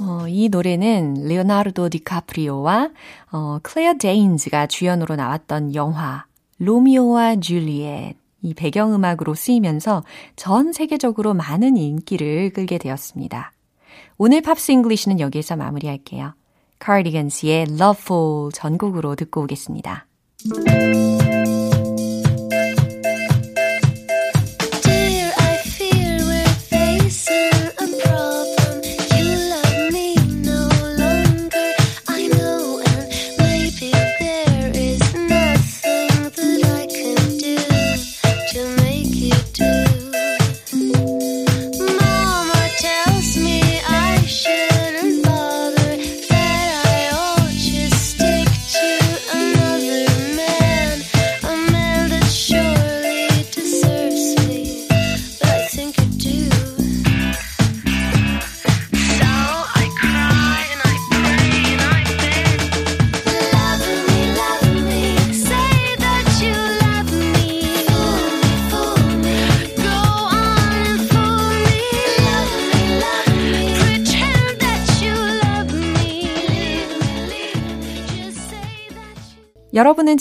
어, 0.00 0.26
이 0.26 0.48
노래는 0.48 1.28
레오나르도 1.28 1.88
디카프리오와 1.90 2.90
어, 3.30 3.58
클레어 3.62 3.94
데인즈가 3.94 4.66
주연으로 4.66 5.14
나왔던 5.14 5.76
영화 5.76 6.24
로미오와 6.64 7.36
줄리엣 7.36 8.16
이 8.42 8.54
배경음악으로 8.54 9.34
쓰이면서 9.34 10.04
전 10.36 10.72
세계적으로 10.72 11.34
많은 11.34 11.76
인기를 11.76 12.50
끌게 12.52 12.78
되었습니다. 12.78 13.52
오늘 14.18 14.42
Pops 14.42 14.72
English는 14.72 15.20
여기에서 15.20 15.56
마무리할게요. 15.56 16.34
카디건스의 16.78 17.66
Loveful 17.70 18.52
전곡으로 18.52 19.14
듣고 19.16 19.42
오겠습니다. 19.42 20.06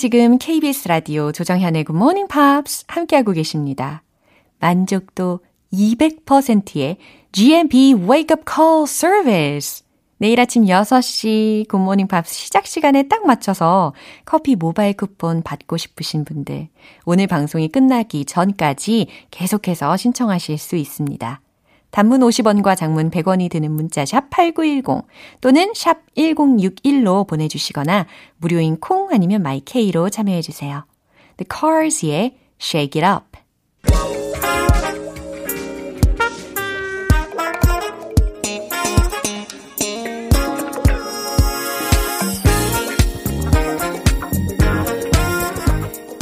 지금 0.04 0.38
KBS 0.38 0.90
라디오 0.90 1.32
조정현의 1.32 1.86
Good 1.86 1.96
Morning 1.96 2.28
Pops 2.30 2.84
함께하고 2.90 3.32
계십니다. 3.32 4.04
만족도 4.60 5.40
200%의 5.72 6.98
GMP 7.32 7.94
Wake 7.94 8.36
Up 8.36 8.44
Call 8.46 8.84
Service. 8.84 9.86
내일 10.18 10.42
아침 10.42 10.66
6시 10.66 11.70
Good 11.70 11.82
Morning 11.82 12.10
Pops 12.10 12.34
시작 12.34 12.68
시간에 12.68 13.08
딱 13.08 13.26
맞춰서 13.26 13.94
커피 14.26 14.58
모바일 14.58 14.98
쿠폰 14.98 15.42
받고 15.42 15.78
싶으신 15.78 16.26
분들 16.26 16.68
오늘 17.06 17.28
방송이 17.28 17.70
끝나기 17.70 18.26
전까지 18.26 19.08
계속해서 19.32 19.96
신청하실 19.96 20.58
수 20.58 20.76
있습니다. 20.76 21.40
단문 21.94 22.22
50원과 22.22 22.76
장문 22.76 23.12
100원이 23.12 23.52
드는 23.52 23.72
문자 23.72 24.04
샵 24.04 24.32
8910 24.32 25.08
또는 25.42 25.72
샵 25.76 26.00
1061로 26.18 27.28
보내주시거나 27.28 28.08
무료인 28.38 28.80
콩 28.80 29.12
아니면 29.12 29.44
마이케이로 29.44 30.10
참여해주세요. 30.10 30.86
The 31.38 31.48
Cars의 31.48 32.36
Shake 32.60 33.04
It 33.04 33.06
Up 33.06 33.44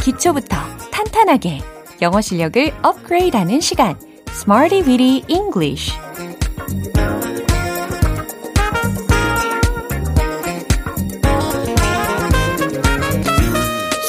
기초부터 0.04 0.58
탄탄하게 0.92 1.60
영어 2.02 2.20
실력을 2.20 2.74
업그레이드하는 2.82 3.62
시간 3.62 4.11
Smarty 4.34 4.82
Weedy 4.82 5.24
English 5.28 5.92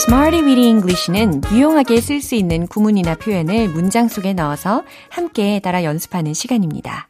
Smarty 0.07 0.43
Weedy 0.43 0.69
English는 0.69 1.43
유용하게 1.53 2.01
쓸 2.01 2.23
수 2.23 2.35
있는 2.35 2.67
구문이나 2.67 3.17
표현을 3.17 3.69
문장 3.69 4.09
속에 4.09 4.33
넣어서 4.33 4.85
함께 5.11 5.61
따라 5.61 5.85
연습하는 5.85 6.35
시간입니다. 6.35 7.09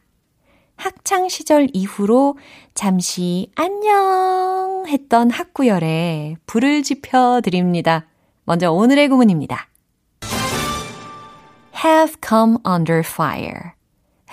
학창 0.75 1.29
시절 1.29 1.69
이후로 1.71 2.37
잠시 2.73 3.51
안녕 3.55 4.85
했던 4.87 5.29
학구열에 5.29 6.35
불을 6.45 6.83
지펴 6.83 7.41
드립니다. 7.41 8.07
먼저 8.43 8.71
오늘의 8.71 9.07
구문입니다. 9.07 9.69
Have 11.83 12.15
come 12.25 12.57
under 12.65 12.99
fire. 12.99 13.73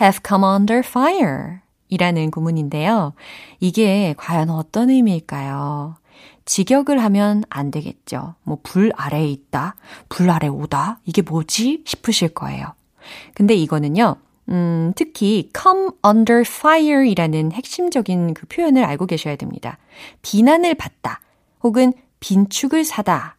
have 0.00 0.20
come 0.26 0.44
under 0.44 0.78
fire. 0.78 1.60
이라는 1.88 2.30
구문인데요. 2.30 3.14
이게 3.58 4.14
과연 4.16 4.50
어떤 4.50 4.90
의미일까요? 4.90 5.96
직역을 6.44 7.02
하면 7.02 7.42
안 7.50 7.70
되겠죠. 7.70 8.34
뭐, 8.42 8.58
불 8.62 8.92
아래에 8.96 9.26
있다, 9.26 9.76
불 10.08 10.30
아래 10.30 10.48
오다, 10.48 11.00
이게 11.04 11.22
뭐지? 11.22 11.82
싶으실 11.84 12.30
거예요. 12.30 12.74
근데 13.34 13.54
이거는요, 13.54 14.16
음, 14.48 14.92
특히 14.96 15.50
come 15.56 15.90
under 16.04 16.42
fire 16.46 17.08
이라는 17.08 17.52
핵심적인 17.52 18.34
그 18.34 18.46
표현을 18.46 18.84
알고 18.84 19.06
계셔야 19.06 19.36
됩니다. 19.36 19.78
비난을 20.22 20.74
받다, 20.76 21.20
혹은 21.62 21.92
빈축을 22.20 22.84
사다, 22.84 23.36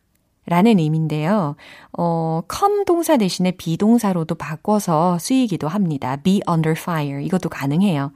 라는 0.47 0.79
의미인데요. 0.79 1.55
어, 1.97 2.41
come 2.51 2.83
동사 2.85 3.17
대신에 3.17 3.51
비동사로도 3.51 4.35
바꿔서 4.35 5.19
쓰이기도 5.19 5.67
합니다. 5.67 6.17
be 6.17 6.41
under 6.49 6.75
fire. 6.77 7.23
이것도 7.23 7.49
가능해요. 7.49 8.11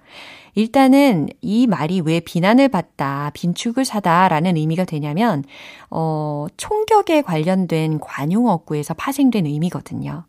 일단은 0.55 1.27
이 1.41 1.67
말이 1.67 2.01
왜 2.01 2.21
비난을 2.21 2.69
받다, 2.69 3.29
빈축을 3.33 3.85
사다 3.85 4.29
라는 4.29 4.55
의미가 4.55 4.85
되냐면, 4.85 5.43
어, 5.91 6.47
총격에 6.57 7.21
관련된 7.21 7.99
관용어구에서 7.99 8.93
파생된 8.93 9.45
의미거든요. 9.45 10.23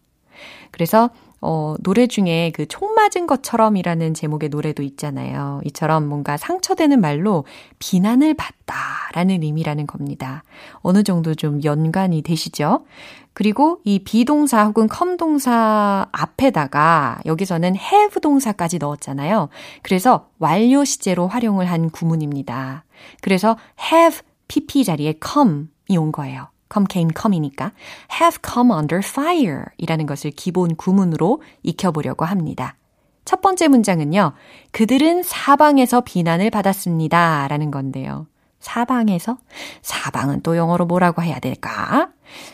그래서 0.73 1.11
어, 1.41 1.75
노래 1.81 2.07
중에 2.07 2.53
그 2.55 2.67
총 2.67 2.95
맞은 2.95 3.27
것처럼이라는 3.27 4.15
제목의 4.15 4.49
노래도 4.49 4.83
있잖아요. 4.83 5.61
이처럼 5.65 6.07
뭔가 6.09 6.37
상처되는 6.37 7.01
말로 7.01 7.45
비난을 7.79 8.35
받다라는 8.35 9.43
의미라는 9.43 9.87
겁니다. 9.87 10.43
어느 10.81 11.03
정도 11.03 11.35
좀 11.35 11.63
연관이 11.65 12.23
되시죠? 12.23 12.85
그리고 13.33 13.81
이 13.85 13.99
비동사 13.99 14.65
혹은 14.65 14.89
컴 14.89 15.17
동사 15.19 16.07
앞에다가 16.13 17.19
여기서는 17.27 17.77
have 17.77 18.21
동사까지 18.21 18.79
넣었잖아요. 18.79 19.49
그래서 19.83 20.29
완료 20.39 20.85
시제로 20.85 21.29
활용을 21.29 21.67
한 21.71 21.91
구문입니다. 21.91 22.85
그래서 23.21 23.57
have 23.93 24.21
pp 24.49 24.85
자리에 24.85 25.15
come이 25.23 25.97
온 25.99 26.13
거예요. 26.13 26.49
Come 26.73 26.87
came 26.91 27.11
come이니까 27.17 27.73
have 28.21 28.39
come 28.45 28.73
under 28.73 28.99
fire 28.99 29.65
이라는 29.79 30.07
것을 30.07 30.31
기본 30.31 30.75
구문으로 30.77 31.43
익혀보려고 31.63 32.25
합니다. 32.25 32.77
첫 33.25 33.41
번째 33.41 33.69
문장은요. 33.69 34.33
그들은 34.71 35.23
사방에서 35.23 36.03
비난을 36.03 36.51
받았습니다. 36.51 37.49
라는 37.49 37.71
건데요. 37.71 38.27
사방에서? 38.61 39.39
사방은 39.83 40.43
또 40.43 40.57
영어로 40.57 40.87
뭐라고 40.87 41.23
해야 41.23 41.39
될까? 41.41 42.11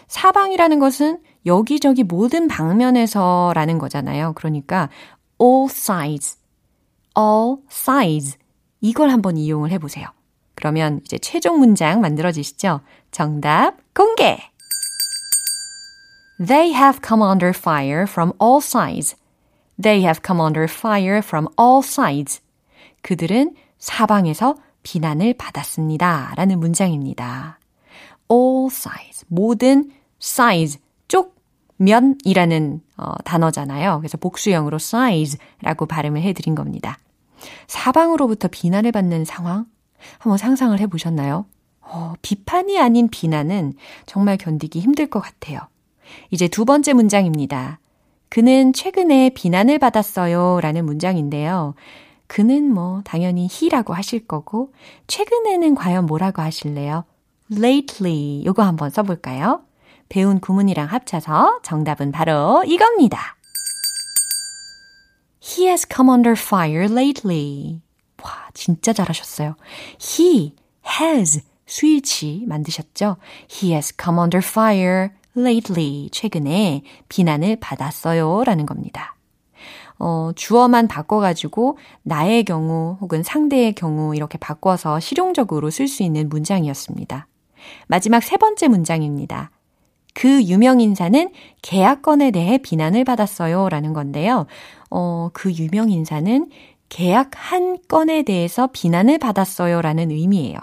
사방이라는 0.09 0.79
것은 0.79 1.21
여기저기 1.47 2.05
모든 2.05 2.49
방면에서 2.49 3.53
라는 3.55 3.79
거잖아요. 3.79 4.33
그러니까 4.35 4.89
all 5.41 5.67
sides, 5.71 6.39
all 7.19 7.59
sides 7.71 8.39
이걸 8.81 9.11
한번 9.11 9.37
이용을 9.37 9.71
해보세요. 9.71 10.07
그러면 10.63 11.01
이제 11.05 11.19
최종 11.19 11.59
문장 11.59 12.01
만들어지시죠? 12.01 12.83
정답 13.11 13.79
공개! 13.93 14.39
They 16.39 16.73
have 16.73 17.01
come 17.05 17.21
under 17.21 17.49
fire 17.49 18.05
from 18.05 18.33
all 18.41 18.59
sides. 18.59 19.17
They 19.83 20.05
have 20.05 20.21
come 20.25 20.41
under 20.41 20.73
fire 20.73 21.19
from 21.19 21.49
all 21.61 21.81
sides. 21.83 22.41
그들은 23.03 23.57
사방에서 23.79 24.55
비난을 24.85 25.35
받았습니다. 25.35 26.35
라는 26.37 26.61
문장입니다. 26.61 27.59
all 28.31 28.69
sides. 28.71 29.25
모든 29.27 29.91
size. 30.23 30.81
쪽, 31.09 31.35
면이라는 31.79 32.83
어, 32.99 33.15
단어잖아요. 33.25 33.99
그래서 33.99 34.17
복수형으로 34.17 34.77
size라고 34.77 35.87
발음을 35.87 36.23
해드린 36.23 36.55
겁니다. 36.55 36.99
사방으로부터 37.67 38.47
비난을 38.47 38.93
받는 38.93 39.25
상황? 39.25 39.67
한번 40.19 40.39
상상을 40.39 40.79
해보셨나요? 40.81 41.47
어, 41.81 42.15
비판이 42.23 42.79
아닌 42.81 43.09
비난은 43.09 43.75
정말 44.07 44.37
견디기 44.37 44.81
힘들 44.81 45.07
것 45.09 45.21
같아요. 45.21 45.61
이제 46.31 46.49
두 46.49 46.65
번째 46.65 46.93
문장입니다. 46.95 47.79
그는 48.29 48.73
최근에 48.73 49.31
비난을 49.31 49.79
받았어요. 49.79 50.61
라는 50.63 50.87
문장인데요. 50.87 51.75
그는 52.27 52.73
뭐, 52.73 53.03
당연히 53.05 53.47
he라고 53.53 53.93
하실 53.93 54.27
거고, 54.27 54.73
최근에는 55.07 55.75
과연 55.75 56.07
뭐라고 56.07 56.41
하실래요? 56.41 57.05
lately. 57.53 58.43
요거 58.47 58.63
한번 58.63 58.89
써볼까요? 58.89 59.63
배운 60.09 60.41
구문이랑 60.41 60.87
합쳐서 60.87 61.61
정답은 61.63 62.11
바로 62.13 62.65
이겁니다. 62.67 63.37
He 65.43 65.67
has 65.67 65.87
come 65.93 66.11
under 66.11 66.33
fire 66.33 66.85
lately. 66.85 67.83
와, 68.23 68.49
진짜 68.55 68.93
잘하셨어요. 68.93 69.57
He 70.01 70.55
has 71.01 71.43
스위치 71.67 72.45
만드셨죠? 72.47 73.17
He 73.51 73.73
has 73.73 73.95
come 74.01 74.19
under 74.19 74.39
fire 74.45 75.11
lately. 75.37 76.09
최근에 76.13 76.83
비난을 77.09 77.57
받았어요. 77.61 78.45
라는 78.45 78.67
겁니다. 78.67 79.17
어, 79.99 80.33
주어만 80.35 80.89
바꿔가지고 80.89 81.79
나의 82.03 82.45
경우 82.45 82.99
혹은 83.01 83.23
상대의 83.23 83.75
경우 83.75 84.17
이렇게 84.17 84.37
바꿔서 84.37 84.99
실용적으로 84.99 85.71
쓸 85.71 85.87
수 85.87 86.03
있는 86.03 86.29
문장이었습니다. 86.29 87.29
마지막 87.87 88.23
세 88.23 88.37
번째 88.37 88.69
문장입니다. 88.69 89.51
그 90.15 90.43
유명 90.43 90.81
인사는 90.81 91.31
계약건에 91.63 92.33
대해 92.33 92.59
비난을 92.59 93.05
받았어요. 93.05 93.69
라는 93.69 93.93
건데요. 93.93 94.47
어, 94.91 95.31
그 95.33 95.53
유명 95.53 95.91
인사는 95.91 96.51
계약 96.93 97.31
한 97.35 97.79
건에 97.89 98.23
대해서 98.23 98.69
비난을 98.71 99.17
받았어요. 99.17 99.81
라는 99.81 100.11
의미예요. 100.11 100.59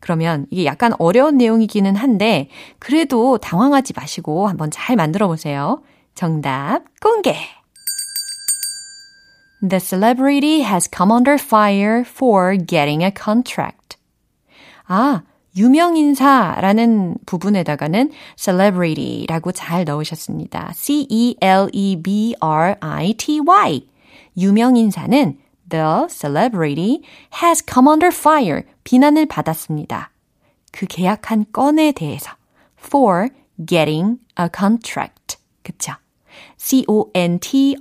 그러면 0.00 0.46
이게 0.50 0.64
약간 0.64 0.94
어려운 0.98 1.36
내용이기는 1.36 1.96
한데, 1.96 2.48
그래도 2.78 3.36
당황하지 3.36 3.92
마시고 3.94 4.48
한번 4.48 4.70
잘 4.70 4.96
만들어 4.96 5.26
보세요. 5.28 5.82
정답 6.14 6.84
공개! 7.02 7.36
The 9.60 9.78
celebrity 9.78 10.62
has 10.62 10.88
come 10.90 11.12
under 11.12 11.34
fire 11.34 12.04
for 12.06 12.56
getting 12.56 13.04
a 13.04 13.10
contract. 13.14 13.98
아, 14.86 15.24
유명인사라는 15.58 17.16
부분에다가는 17.26 18.12
celebrity라고 18.36 19.52
잘 19.52 19.84
넣으셨습니다. 19.84 20.72
C-E-L-E-B-R-I-T-Y. 20.74 21.50
유명인사는 24.38 25.38
the 25.70 26.06
celebrity 26.08 27.02
has 27.42 27.64
come 27.66 27.88
under 27.88 28.14
fire. 28.14 28.64
비난을 28.84 29.26
받았습니다. 29.26 30.10
그 30.72 30.86
계약한 30.86 31.46
건에 31.52 31.92
대해서 31.92 32.32
for 32.78 33.30
getting 33.66 34.18
a 34.38 34.48
contract. 34.54 35.38
그쵸? 35.62 35.94
C-O-N-T-R-A-C-T. 36.56 37.80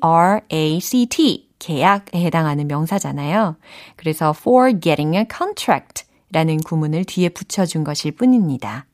계약에 1.60 2.20
해당하는 2.22 2.68
명사잖아요. 2.68 3.58
그래서 3.98 4.34
for 4.36 4.80
getting 4.80 5.18
a 5.18 5.26
contract 5.30 6.06
라는 6.32 6.58
구문을 6.58 7.04
뒤에 7.06 7.30
붙여준 7.30 7.84
것일 7.84 8.14
뿐입니다. 8.14 8.86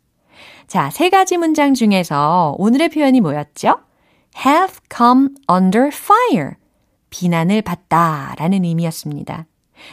자, 0.67 0.89
세 0.89 1.09
가지 1.09 1.37
문장 1.37 1.73
중에서 1.75 2.55
오늘의 2.57 2.89
표현이 2.89 3.21
뭐였죠? 3.21 3.79
have 4.45 4.77
come 4.95 5.29
under 5.49 5.89
fire. 5.89 6.55
비난을 7.15 7.61
받다 7.61 8.35
라는 8.37 8.65
의미였습니다. 8.65 9.45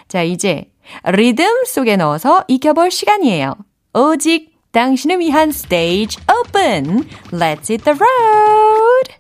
자, 0.08 0.22
이제 0.22 0.72
리듬 1.04 1.64
속에 1.64 1.96
넣어서 1.96 2.44
익혀볼 2.48 2.90
시간이에요. 2.90 3.54
오직 3.94 4.50
당신을 4.72 5.20
위한 5.20 5.52
스테이지 5.52 6.18
오픈! 6.28 7.06
Let's 7.30 7.70
hit 7.70 7.84
the 7.84 7.96
road! 7.96 9.12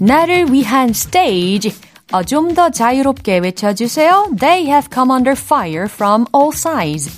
나를 0.00 0.50
위한 0.52 0.92
스테이지 0.92 1.74
어, 2.12 2.22
좀 2.22 2.54
더 2.54 2.70
자유롭게 2.70 3.38
외쳐주세요. 3.38 4.30
They 4.38 4.66
have 4.66 4.88
come 4.92 5.12
under 5.12 5.32
fire 5.32 5.84
from 5.84 6.26
all 6.34 6.52
sides. 6.54 7.10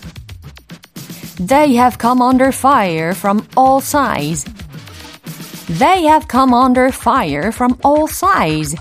They 1.37 1.77
have 1.77 1.99
come 2.01 2.23
under 2.23 2.49
fire 2.49 3.11
from 3.11 3.47
all 3.57 3.81
sides. 3.81 4.56
They 5.68 6.04
have 6.08 6.28
come 6.28 6.54
under 6.54 6.88
fire 6.92 7.52
from 7.52 7.76
all 7.86 8.08
sides. 8.08 8.76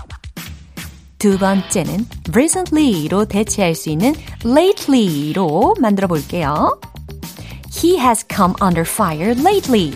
두 1.17 1.37
번째는 1.37 2.07
recently로 2.31 3.25
대체할 3.25 3.75
수 3.75 3.89
있는 3.89 4.15
lately로 4.43 5.75
만들어 5.79 6.07
볼게요. 6.07 6.79
He 7.71 7.97
has 7.99 8.25
come 8.27 8.55
under 8.61 8.81
fire 8.81 9.33
lately. 9.35 9.93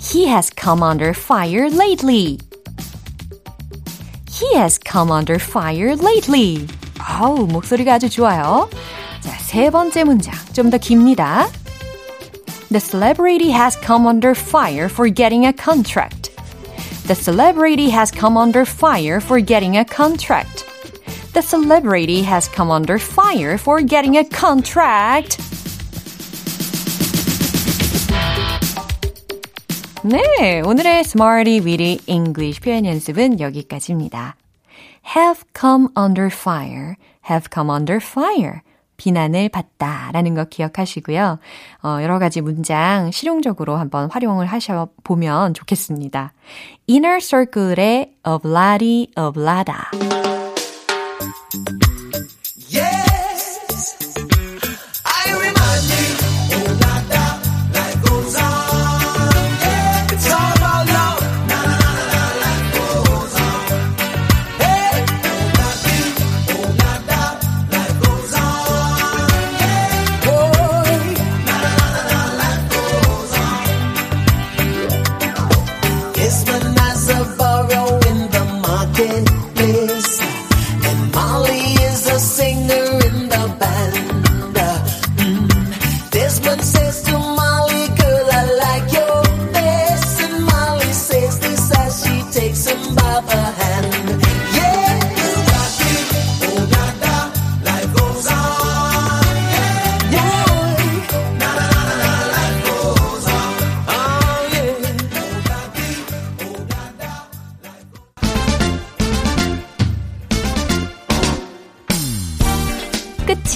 He 0.00 0.26
has 0.28 0.50
come 0.54 0.82
under 0.82 1.10
fire 1.10 1.68
lately. 1.70 2.38
He 4.30 4.54
has 4.56 4.78
come 4.78 5.10
under 5.10 5.40
fire 5.40 5.96
lately. 5.96 6.66
아우, 6.98 7.46
목소리가 7.46 7.94
아주 7.94 8.10
좋아요. 8.10 8.68
자, 9.20 9.30
세 9.38 9.70
번째 9.70 10.04
문장. 10.04 10.34
좀 10.52 10.70
더 10.70 10.78
깁니다. 10.78 11.48
The 12.70 12.80
celebrity 12.80 13.50
has 13.50 13.76
come 13.76 14.06
under 14.06 14.34
fire 14.34 14.88
for 14.88 15.08
getting 15.08 15.46
a 15.46 15.52
contract. 15.52 16.30
The 17.06 17.14
celebrity 17.14 17.90
has 17.90 18.10
come 18.10 18.36
under 18.36 18.64
fire 18.64 19.20
for 19.20 19.40
getting 19.40 19.76
a 19.76 19.84
contract. 19.84 20.64
The 21.34 21.42
celebrity 21.42 22.22
has 22.22 22.48
come 22.48 22.70
under 22.70 22.98
fire 22.98 23.58
for 23.58 23.80
getting 23.80 24.16
a 24.16 24.24
contract. 24.24 25.38
네, 30.02 30.62
오늘의 30.62 31.04
Smarty 31.04 31.60
Weedy 31.60 32.00
English 32.06 32.60
표현 32.60 32.84
연습은 32.84 33.40
여기까지입니다. 33.40 34.36
have 35.04 35.44
come 35.52 35.88
under 35.96 36.30
fire, 36.30 36.96
have 37.22 37.50
come 37.50 37.70
under 37.70 38.00
fire. 38.00 38.62
비난을 38.99 39.49
받다 39.49 40.11
라는 40.13 40.35
거 40.35 40.43
기억하시고요. 40.43 41.39
어, 41.83 41.97
여러 42.03 42.19
가지 42.19 42.41
문장 42.41 43.09
실용적으로 43.09 43.77
한번 43.77 44.11
활용을 44.11 44.45
하셔보면 44.45 45.55
좋겠습니다. 45.55 46.33
Inner 46.87 47.19
Circle의 47.19 48.13
Obladi 48.23 49.07
Oblada. 49.17 49.77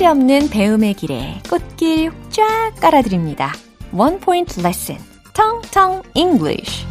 끝이 0.04 0.10
없는 0.10 0.50
배움의 0.50 0.96
길에 0.96 1.40
꽃길 1.50 2.12
쫙 2.30 2.74
깔아드립니다. 2.82 3.54
One 3.94 4.20
Point 4.20 4.60
Lesson, 4.60 5.02
텅텅 5.34 6.02
English. 6.14 6.86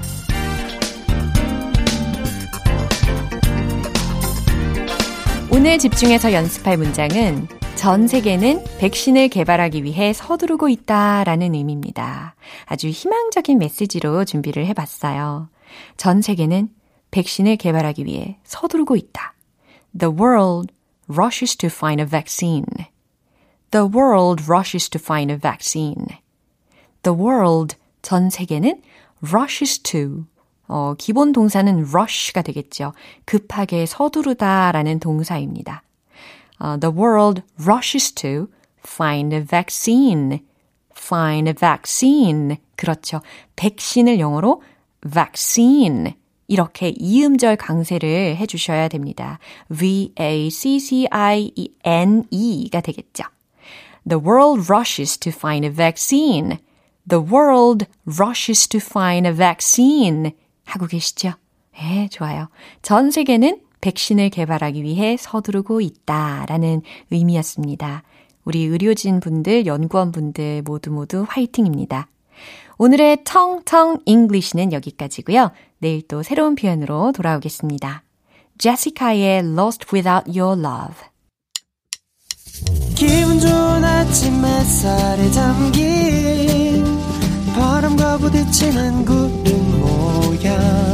오늘 5.51 5.77
집중해서 5.77 6.33
연습할 6.33 6.79
문장은 6.79 7.49
전 7.75 8.07
세계는 8.07 8.65
백신을 8.79 9.29
개발하기 9.29 9.85
위해 9.85 10.15
서두르고 10.15 10.71
있다 10.71 11.25
라는 11.25 11.55
의미입니다. 11.55 12.35
아주 12.65 12.89
희망적인 12.89 13.59
메시지로 13.59 14.25
준비를 14.25 14.65
해봤어요. 14.69 15.51
전 15.99 16.23
세계는 16.23 16.71
백신을 17.11 17.57
개발하기 17.57 18.07
위해 18.07 18.39
서두르고 18.45 18.97
있다. 18.97 19.35
The 19.99 20.11
world 20.11 20.73
rushes 21.09 21.59
to 21.59 21.69
find 21.69 22.01
a 22.01 22.09
vaccine. 22.09 22.65
The 23.73 23.87
world 23.87 24.47
rushes 24.47 24.91
to 24.91 24.99
find 24.99 25.33
a 25.33 25.39
vaccine. 25.39 26.07
The 27.03 27.19
world, 27.19 27.77
전 28.03 28.29
세계는 28.29 28.83
rushes 29.23 29.79
to. 29.81 30.27
어, 30.69 30.95
기본 30.99 31.33
동사는 31.33 31.87
rush가 31.91 32.43
되겠죠. 32.43 32.93
급하게 33.25 33.87
서두르다 33.87 34.73
라는 34.73 35.01
동사입니다. 35.01 35.83
Uh, 36.63 36.79
the 36.79 36.95
world 36.95 37.43
rushes 37.59 38.13
to 38.13 38.49
find 38.87 39.35
a 39.35 39.43
vaccine. 39.43 40.41
find 40.95 41.49
a 41.49 41.55
vaccine. 41.55 42.59
그렇죠. 42.77 43.23
백신을 43.57 44.21
영어로 44.21 44.63
vaccine. 45.11 46.15
이렇게 46.47 46.93
이음절 46.95 47.57
강세를 47.57 48.37
해주셔야 48.37 48.89
됩니다. 48.89 49.39
V-A-C-C-I-N-E가 49.71 50.41
되겠죠. 52.83 53.25
The 54.09 54.21
world 54.25 54.71
rushes 54.71 55.19
to 55.19 55.33
find 55.33 55.65
a 55.65 55.71
vaccine. 55.71 56.59
The 57.09 57.23
world 57.23 57.87
rushes 58.07 58.69
to 58.69 58.81
find 58.81 59.27
a 59.27 59.35
vaccine. 59.35 60.33
하고 60.65 60.87
계시죠? 60.87 61.35
네, 61.75 62.09
좋아요. 62.09 62.49
전 62.83 63.11
세계는 63.11 63.61
백신을 63.81 64.31
개발하기 64.31 64.83
위해 64.83 65.17
서두르고 65.19 65.81
있다 65.81 66.47
라는 66.49 66.83
의미였습니다. 67.11 68.03
우리 68.45 68.65
의료진 68.65 69.21
분들, 69.21 69.67
연구원 69.67 70.13
분들 70.13 70.63
모두 70.63 70.91
모두 70.91 71.25
화이팅입니다. 71.29 72.09
오늘의 72.79 73.19
텅텅 73.25 73.99
English는 74.05 74.73
여기까지고요. 74.73 75.51
내일 75.79 76.07
또 76.09 76.23
새로운 76.23 76.55
표현으로 76.55 77.13
돌아오겠습니다. 77.13 78.03
제시카의 78.59 79.39
Lost 79.39 79.87
Without 79.93 80.39
Your 80.39 80.59
Love. 80.61 81.12
기분 82.95 83.41
좋은 83.41 83.85
아침 83.85 84.45
햇살에 84.45 85.31
담긴 85.31 86.85
바람과 87.55 88.19
부딪히는 88.19 89.05
구름 89.05 89.81
모양. 89.81 90.93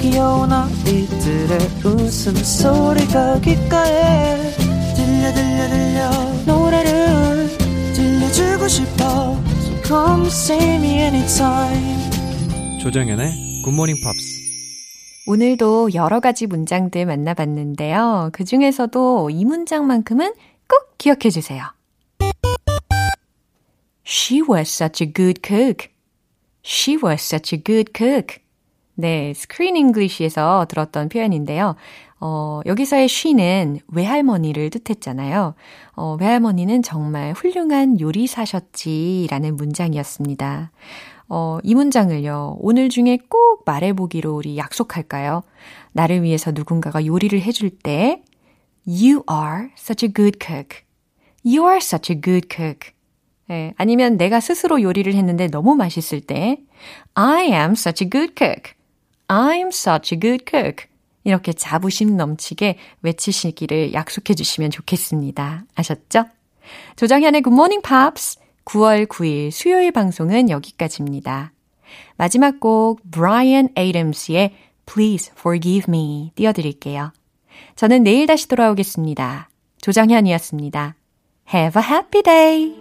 귀여운 0.00 0.52
아이들의 0.52 1.58
웃음소리가 1.84 3.40
귓가에 3.40 4.36
들려 4.96 5.32
들려 5.32 5.68
들려. 5.68 6.10
노래를 6.46 7.48
들려주고 7.94 8.68
싶어. 8.68 9.36
So 9.62 9.82
come 9.84 10.26
see 10.26 10.74
me 10.76 11.00
anytime. 11.00 12.10
조정현의 12.80 13.62
굿모닝 13.64 13.96
팝스 14.02 14.40
오늘도 15.26 15.94
여러 15.94 16.18
가지 16.18 16.46
문장들 16.46 17.06
만나봤는데요. 17.06 18.30
그 18.32 18.44
중에서도 18.44 19.30
이 19.30 19.44
문장만큼은 19.44 20.32
꼭 20.70 20.96
기억해 20.96 21.30
주세요. 21.30 21.64
She 24.06 24.40
was 24.48 24.70
such 24.70 25.04
a 25.04 25.12
good 25.12 25.40
cook. 25.44 25.88
She 26.64 26.96
was 27.02 27.22
such 27.22 27.54
a 27.54 27.62
good 27.62 27.92
cook. 27.94 28.38
네, 28.94 29.32
Screen 29.34 29.76
English에서 29.76 30.66
들었던 30.68 31.08
표현인데요. 31.08 31.74
어, 32.20 32.60
여기서의 32.66 33.04
she는 33.04 33.80
외할머니를 33.88 34.70
뜻했잖아요. 34.70 35.54
어, 35.96 36.16
외할머니는 36.20 36.82
정말 36.82 37.32
훌륭한 37.32 37.98
요리사셨지라는 37.98 39.56
문장이었습니다. 39.56 40.70
어, 41.28 41.58
이 41.62 41.74
문장을요, 41.74 42.56
오늘 42.60 42.88
중에 42.90 43.18
꼭 43.28 43.62
말해보기로 43.64 44.34
우리 44.34 44.58
약속할까요? 44.58 45.42
나를 45.92 46.22
위해서 46.22 46.50
누군가가 46.50 47.06
요리를 47.06 47.40
해줄 47.40 47.70
때, 47.70 48.22
You 48.86 49.22
are 49.30 49.70
such 49.76 50.04
a 50.04 50.12
good 50.12 50.38
cook. 50.44 50.84
You 51.44 51.66
are 51.66 51.78
such 51.78 52.12
a 52.12 52.20
good 52.20 52.48
cook. 52.50 52.92
예, 53.50 53.74
아니면 53.76 54.16
내가 54.16 54.40
스스로 54.40 54.80
요리를 54.80 55.12
했는데 55.12 55.48
너무 55.48 55.74
맛있을 55.74 56.20
때, 56.20 56.58
I 57.14 57.46
am 57.46 57.72
such 57.72 58.04
a 58.04 58.10
good 58.10 58.34
cook. 58.36 58.74
I'm 59.28 59.68
such 59.68 60.14
a 60.14 60.20
good 60.20 60.44
cook. 60.48 60.86
이렇게 61.24 61.52
자부심 61.52 62.16
넘치게 62.16 62.78
외치시기를 63.02 63.92
약속해 63.92 64.34
주시면 64.34 64.70
좋겠습니다. 64.70 65.64
아셨죠? 65.74 66.24
조정현의 66.96 67.42
Good 67.42 67.54
Morning 67.54 67.82
Pops 67.86 68.38
9월 68.64 69.06
9일 69.06 69.50
수요일 69.50 69.90
방송은 69.92 70.48
여기까지입니다. 70.50 71.52
마지막 72.16 72.60
곡 72.60 73.00
브라이언 73.10 73.70
에이덤스의 73.76 74.54
Please 74.86 75.32
Forgive 75.36 75.86
Me 75.88 76.32
띄워드릴게요. 76.34 77.12
저는 77.76 78.02
내일 78.02 78.26
다시 78.26 78.48
돌아오겠습니다. 78.48 79.48
조정현이었습니다. 79.80 80.94
Have 81.52 81.82
a 81.82 81.88
happy 81.88 82.22
day! 82.22 82.80